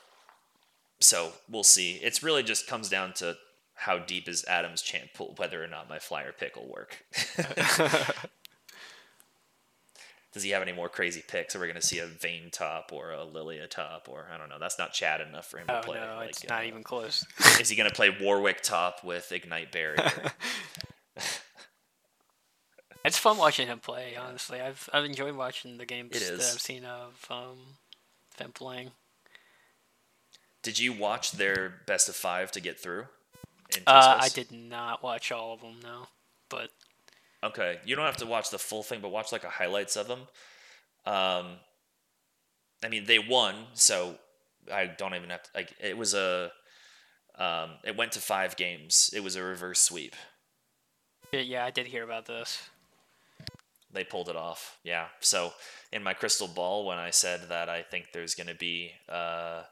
[1.01, 1.97] so we'll see.
[1.97, 3.37] It's really just comes down to
[3.75, 7.05] how deep is Adam's champ pool, whether or not my flyer pick will work.
[10.35, 11.55] Does he have any more crazy picks?
[11.55, 14.49] Are we going to see a Vayne top or a Lilia top or I don't
[14.49, 14.59] know?
[14.59, 16.01] That's not Chad enough for him Oh to play.
[16.01, 17.25] no, Like, it's not even close.
[17.61, 20.13] Is he going to play Warwick top with Ignite Barrier?
[23.05, 24.17] It's fun watching him play.
[24.17, 26.33] Honestly, I've I've enjoyed watching the games that.
[26.33, 27.59] I've seen of um,
[28.39, 28.93] them playing.
[30.63, 33.05] Did you watch their best of five to get through?
[33.87, 36.07] Uh, I did not watch all of them, no.
[36.49, 36.71] But
[37.45, 40.09] Okay, you don't have to watch the full thing, but watch like a highlights of
[40.09, 40.21] them.
[41.05, 41.57] Um,
[42.83, 44.17] I mean, they won, so
[44.73, 45.51] I don't even have to.
[45.55, 46.51] Like, it was a.
[47.37, 49.11] Um, it went to five games.
[49.15, 50.15] It was a reverse sweep.
[51.33, 52.63] yeah, I did hear about this.
[53.93, 54.79] They pulled it off.
[54.85, 55.07] Yeah.
[55.21, 55.53] So
[55.93, 59.63] in my crystal ball, when I said that I think there's going to be, uh,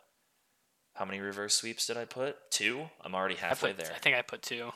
[0.95, 2.37] how many reverse sweeps did I put?
[2.51, 2.89] Two.
[3.01, 3.93] I'm already I halfway put, there.
[3.95, 4.73] I think I put two.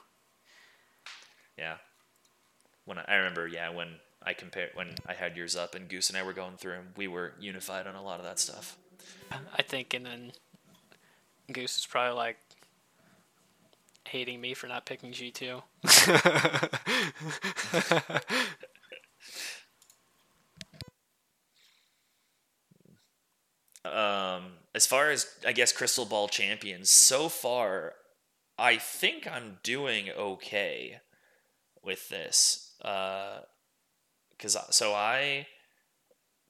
[1.59, 1.77] Yeah.
[2.87, 6.09] When I, I remember, yeah, when I compare when I had yours up and Goose
[6.09, 8.79] and I were going through 'em, we were unified on a lot of that stuff.
[9.31, 10.33] I think, and then
[11.53, 12.39] Goose is probably like
[14.09, 15.63] hating me for not picking G two.
[23.85, 27.95] Um, as far as I guess Crystal Ball champions, so far,
[28.59, 31.01] I think I'm doing okay
[31.83, 32.66] with this.
[32.83, 33.41] Uh,
[34.39, 35.47] cause I- so I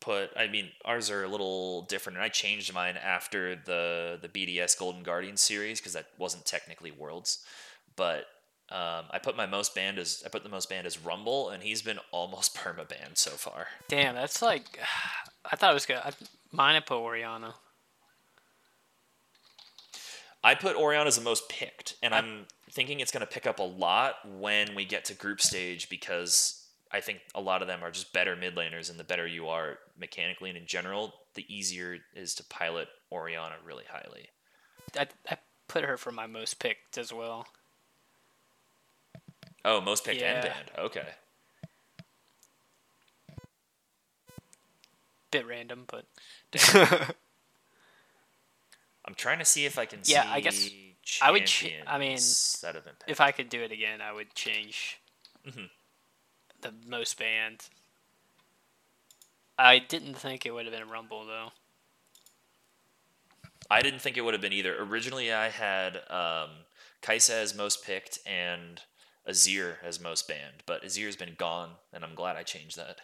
[0.00, 4.28] put, I mean, ours are a little different, and I changed mine after the the
[4.28, 7.44] BDS Golden Guardian series because that wasn't technically Worlds,
[7.96, 8.26] but.
[8.68, 11.62] Um, I put my most banned as I put the most banned as Rumble, and
[11.62, 13.68] he's been almost perma banned so far.
[13.86, 14.80] Damn, that's like
[15.44, 15.98] I thought it was good.
[16.04, 16.10] I,
[16.50, 17.54] mine I put Orianna.
[20.42, 23.58] I put Orianna as the most picked, and I'm thinking it's going to pick up
[23.58, 27.82] a lot when we get to group stage because I think a lot of them
[27.82, 31.44] are just better mid laners, and the better you are mechanically and in general, the
[31.54, 34.28] easier it is to pilot Orianna really highly.
[34.98, 35.38] I, I
[35.68, 37.46] put her for my most picked as well.
[39.64, 40.42] Oh, most picked and Yeah.
[40.42, 40.70] banned.
[40.78, 41.08] Okay.
[45.32, 46.06] Bit random, but
[49.04, 50.70] I'm trying to see if I can Yeah, see I guess
[51.22, 53.10] I would ch- I mean, champions that have been picked.
[53.10, 54.98] if I could do it again, I would change
[55.46, 55.70] Mhm.
[56.60, 57.68] the most banned.
[59.58, 61.52] I didn't think it would have been Rumble though.
[63.70, 64.80] I didn't think it would have been either.
[64.80, 66.50] Originally, I had um,
[67.02, 68.80] Kai'Sa as most picked and
[69.28, 73.00] Azir as most banned, but Azir's been gone, and I'm glad I changed that.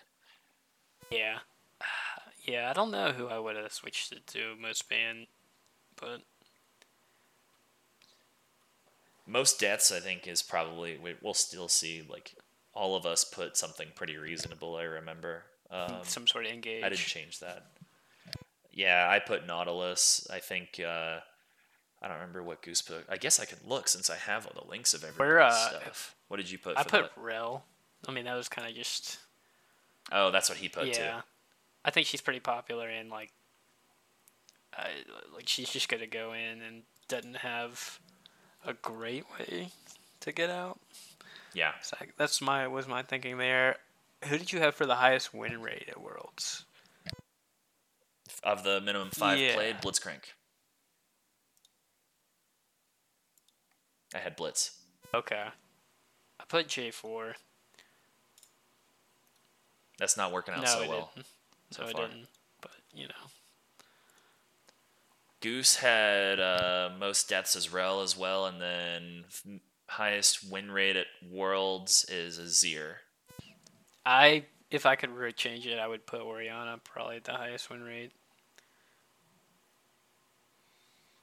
[1.10, 1.40] Yeah,
[2.44, 2.70] yeah.
[2.70, 5.26] I don't know who I would have switched it to most banned,
[5.96, 6.22] but
[9.26, 12.02] Most deaths, I think, is probably we, we'll still see.
[12.08, 12.34] Like
[12.74, 14.76] all of us put something pretty reasonable.
[14.76, 15.44] I remember.
[15.70, 16.82] Um, some sort of engage.
[16.84, 17.66] I didn't change that.
[18.70, 20.26] Yeah, I put Nautilus.
[20.30, 21.20] I think uh,
[22.00, 23.04] I don't remember what Goose put.
[23.08, 25.50] I guess I can look since I have all the links of everybody's Where, uh,
[25.50, 26.16] stuff.
[26.28, 26.76] What did you put?
[26.76, 27.10] I put that?
[27.16, 27.64] Rell.
[28.08, 29.18] I mean, that was kind of just
[30.10, 30.92] Oh, that's what he put yeah.
[30.92, 31.22] too.
[31.84, 33.32] I think she's pretty popular and like,
[34.74, 34.88] I
[35.34, 38.00] like she's just gonna go in and doesn't have
[38.66, 39.70] a great way
[40.20, 40.78] to get out.
[41.54, 41.72] Yeah.
[41.82, 43.76] So that's my was my thinking there.
[44.28, 46.64] Who did you have for the highest win rate at Worlds?
[48.44, 49.54] Of the minimum five Yeah.
[49.54, 50.32] played, Blitzcrank.
[54.14, 54.72] I had Blitz.
[55.14, 55.44] Okay,
[56.40, 57.34] I put J four.
[59.98, 61.10] That's not working out No, so it well.
[61.14, 61.26] didn't.
[61.70, 62.08] so, I far.
[62.08, 62.26] didn't.
[62.60, 63.14] But you know,
[65.42, 70.96] Goose had uh, most deaths as Rell as well, and then f- highest win rate
[70.96, 72.94] at Worlds is Azir.
[74.06, 77.68] I if I could really change it, I would put Orianna probably at the highest
[77.68, 78.12] win rate.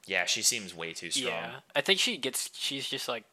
[0.06, 1.34] Yeah, she seems way too strong.
[1.34, 2.50] Yeah, I think she gets.
[2.54, 3.24] She's just like,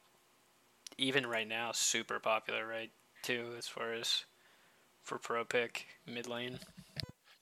[0.99, 2.91] even right now, super popular, right?
[3.23, 4.25] Too as far as
[5.03, 6.61] for pro pick mid lane.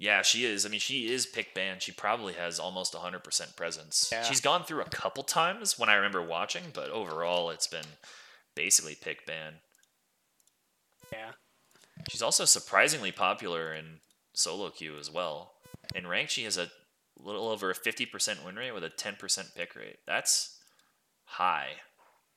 [0.04, 0.66] Yeah, she is.
[0.66, 1.80] I mean, she is pick banned.
[1.80, 4.10] She probably has almost 100% presence.
[4.12, 4.22] Yeah.
[4.22, 7.86] She's gone through a couple times when I remember watching, but overall, it's been
[8.54, 9.54] basically pick ban.
[11.10, 11.30] Yeah,
[12.10, 14.00] She's also surprisingly popular in
[14.34, 15.54] solo queue as well.
[15.94, 16.68] In rank, she has a
[17.18, 20.00] little over a 50% win rate with a 10% pick rate.
[20.06, 20.58] That's
[21.24, 21.68] high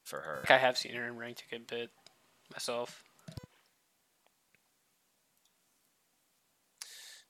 [0.05, 0.45] for her.
[0.47, 1.89] I have seen her in ranked a good bit
[2.49, 3.03] myself.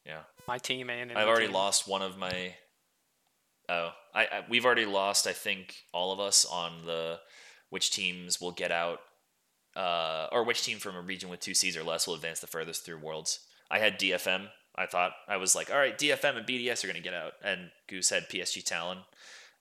[0.08, 0.22] Yeah.
[0.48, 1.56] My team and I've already team.
[1.56, 2.56] lost one of my.
[3.70, 5.28] Oh, I, I we've already lost.
[5.28, 7.20] I think all of us on the
[7.70, 9.00] which teams will get out,
[9.76, 12.48] uh, or which team from a region with two C's or less will advance the
[12.48, 13.42] furthest through worlds.
[13.70, 14.48] I had DFM.
[14.76, 17.34] I thought I was like, all right, DFM and BDS are going to get out,
[17.44, 19.00] and Goose had PSG Talon,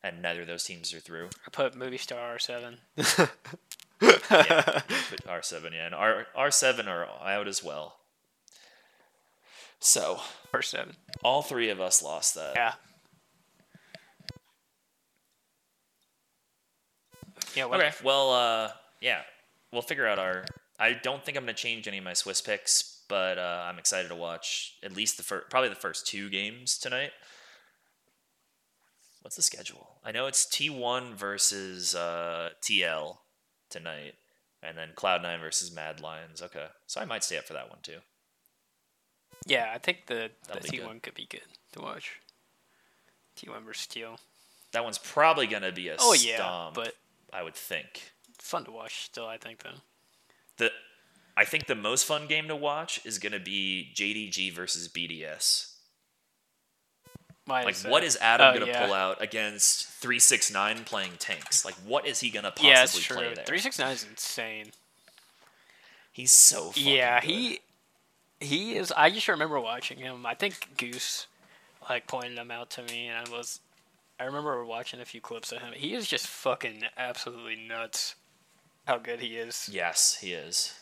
[0.04, 1.30] and neither of those teams are through.
[1.46, 2.78] I put Movistar R seven.
[4.02, 4.82] Yeah,
[5.26, 7.96] R seven, yeah, and R R seven are out as well.
[9.86, 10.18] So
[10.62, 10.96] seven.
[11.22, 12.54] all three of us lost that.
[12.56, 12.72] Yeah.
[17.54, 17.66] Yeah.
[17.66, 17.94] What, Okay.
[18.02, 18.70] Well, uh,
[19.00, 19.20] yeah,
[19.72, 20.44] we'll figure out our.
[20.80, 24.08] I don't think I'm gonna change any of my Swiss picks, but uh, I'm excited
[24.08, 27.12] to watch at least the first, probably the first two games tonight.
[29.22, 30.00] What's the schedule?
[30.04, 33.18] I know it's T1 versus uh, TL
[33.70, 34.14] tonight,
[34.64, 36.42] and then Cloud9 versus Mad Lions.
[36.42, 37.98] Okay, so I might stay up for that one too.
[39.46, 41.42] Yeah, I think the, the That'll T one could be good
[41.72, 42.20] to watch.
[43.36, 44.18] T one versus Teal.
[44.72, 46.94] That one's probably gonna be a Oh yeah, stomp, but
[47.32, 48.12] I would think.
[48.38, 49.26] fun to watch still.
[49.26, 49.80] I think though.
[50.58, 50.70] the
[51.36, 55.72] I think the most fun game to watch is gonna be JDG versus BDS.
[57.44, 58.84] Why Like, is what is Adam Oh, gonna yeah.
[58.84, 61.64] pull out against three six nine playing tanks?
[61.64, 63.44] Like, what is he gonna possibly Yeah, play there?
[63.44, 64.72] Three six nine is insane.
[66.12, 67.30] He's so Yeah, good.
[67.30, 67.60] he
[68.40, 68.92] he is.
[68.96, 70.26] I just remember watching him.
[70.26, 71.26] I think Goose
[71.88, 73.60] like pointed him out to me, and I was.
[74.18, 75.74] I remember watching a few clips of him.
[75.74, 78.14] He is just fucking absolutely nuts.
[78.86, 79.68] How good he is.
[79.70, 80.74] Yes, he is.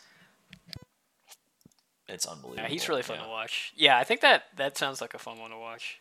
[2.07, 2.63] It's unbelievable.
[2.63, 3.23] Yeah, he's really fun yeah.
[3.23, 3.73] to watch.
[3.75, 5.99] Yeah, I think that that sounds like a fun one to watch.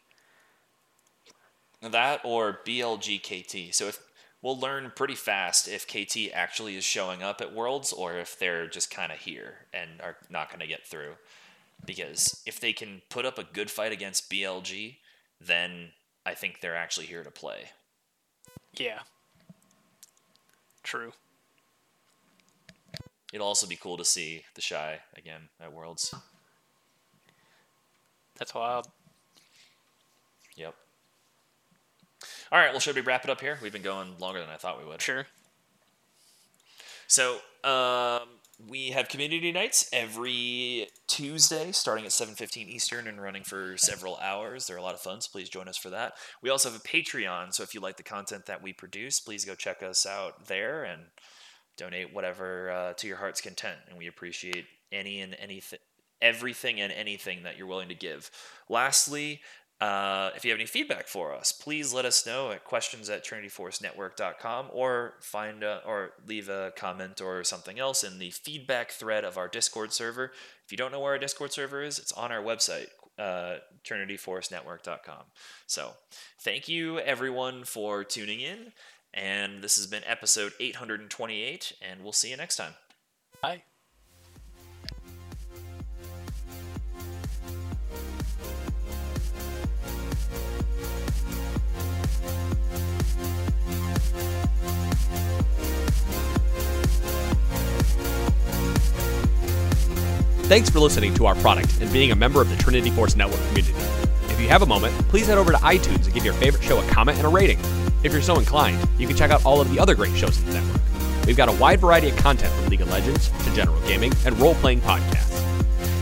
[1.80, 3.74] That or BLGKT.
[3.74, 3.98] So if
[4.42, 8.68] we'll learn pretty fast if KT actually is showing up at Worlds or if they're
[8.68, 11.14] just kind of here and are not going to get through.
[11.84, 14.96] Because if they can put up a good fight against BLG,
[15.40, 15.90] then
[16.24, 17.70] I think they're actually here to play.
[18.74, 19.00] Yeah.
[20.82, 21.12] True.
[23.32, 26.14] It'll also be cool to see TheShy again at Worlds.
[28.38, 28.86] That's wild.
[30.56, 30.74] Yep.
[32.52, 33.58] All right, well, should we wrap it up here?
[33.60, 35.02] We've been going longer than I thought we would.
[35.02, 35.26] Sure.
[37.08, 38.28] So um,
[38.58, 44.66] we have community nights every Tuesday, starting at 7:15 Eastern and running for several hours.
[44.66, 46.14] They're a lot of fun, so please join us for that.
[46.42, 49.44] We also have a Patreon, so if you like the content that we produce, please
[49.44, 51.06] go check us out there and
[51.76, 53.78] donate whatever uh, to your heart's content.
[53.88, 55.80] And we appreciate any and anything,
[56.22, 58.30] everything and anything that you're willing to give.
[58.68, 59.40] Lastly.
[59.84, 63.22] Uh, if you have any feedback for us, please let us know at questions at
[63.22, 69.24] trinityforcenetwork.com or find a, or leave a comment or something else in the feedback thread
[69.24, 70.32] of our Discord server.
[70.64, 72.86] If you don't know where our Discord server is, it's on our website,
[73.18, 73.56] uh,
[73.86, 75.24] trinityforcenetwork.com.
[75.66, 75.90] So
[76.40, 78.72] thank you everyone for tuning in.
[79.12, 82.72] And this has been episode 828, and we'll see you next time.
[83.42, 83.64] Bye.
[100.44, 103.40] Thanks for listening to our product and being a member of the Trinity Force Network
[103.48, 103.74] community.
[104.28, 106.78] If you have a moment, please head over to iTunes and give your favorite show
[106.78, 107.58] a comment and a rating.
[108.02, 110.46] If you're so inclined, you can check out all of the other great shows in
[110.46, 110.82] the network.
[111.26, 114.38] We've got a wide variety of content from League of Legends to general gaming and
[114.38, 115.40] role playing podcasts.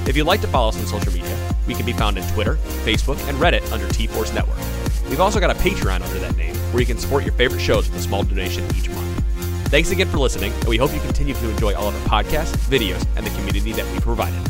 [0.08, 2.56] If you'd like to follow us on social media, we can be found on Twitter,
[2.84, 4.58] Facebook, and Reddit under T Force Network.
[5.12, 7.86] We've also got a Patreon under that name where you can support your favorite shows
[7.86, 9.22] with a small donation each month.
[9.68, 12.56] Thanks again for listening, and we hope you continue to enjoy all of our podcasts,
[12.70, 14.40] videos, and the community that we provided.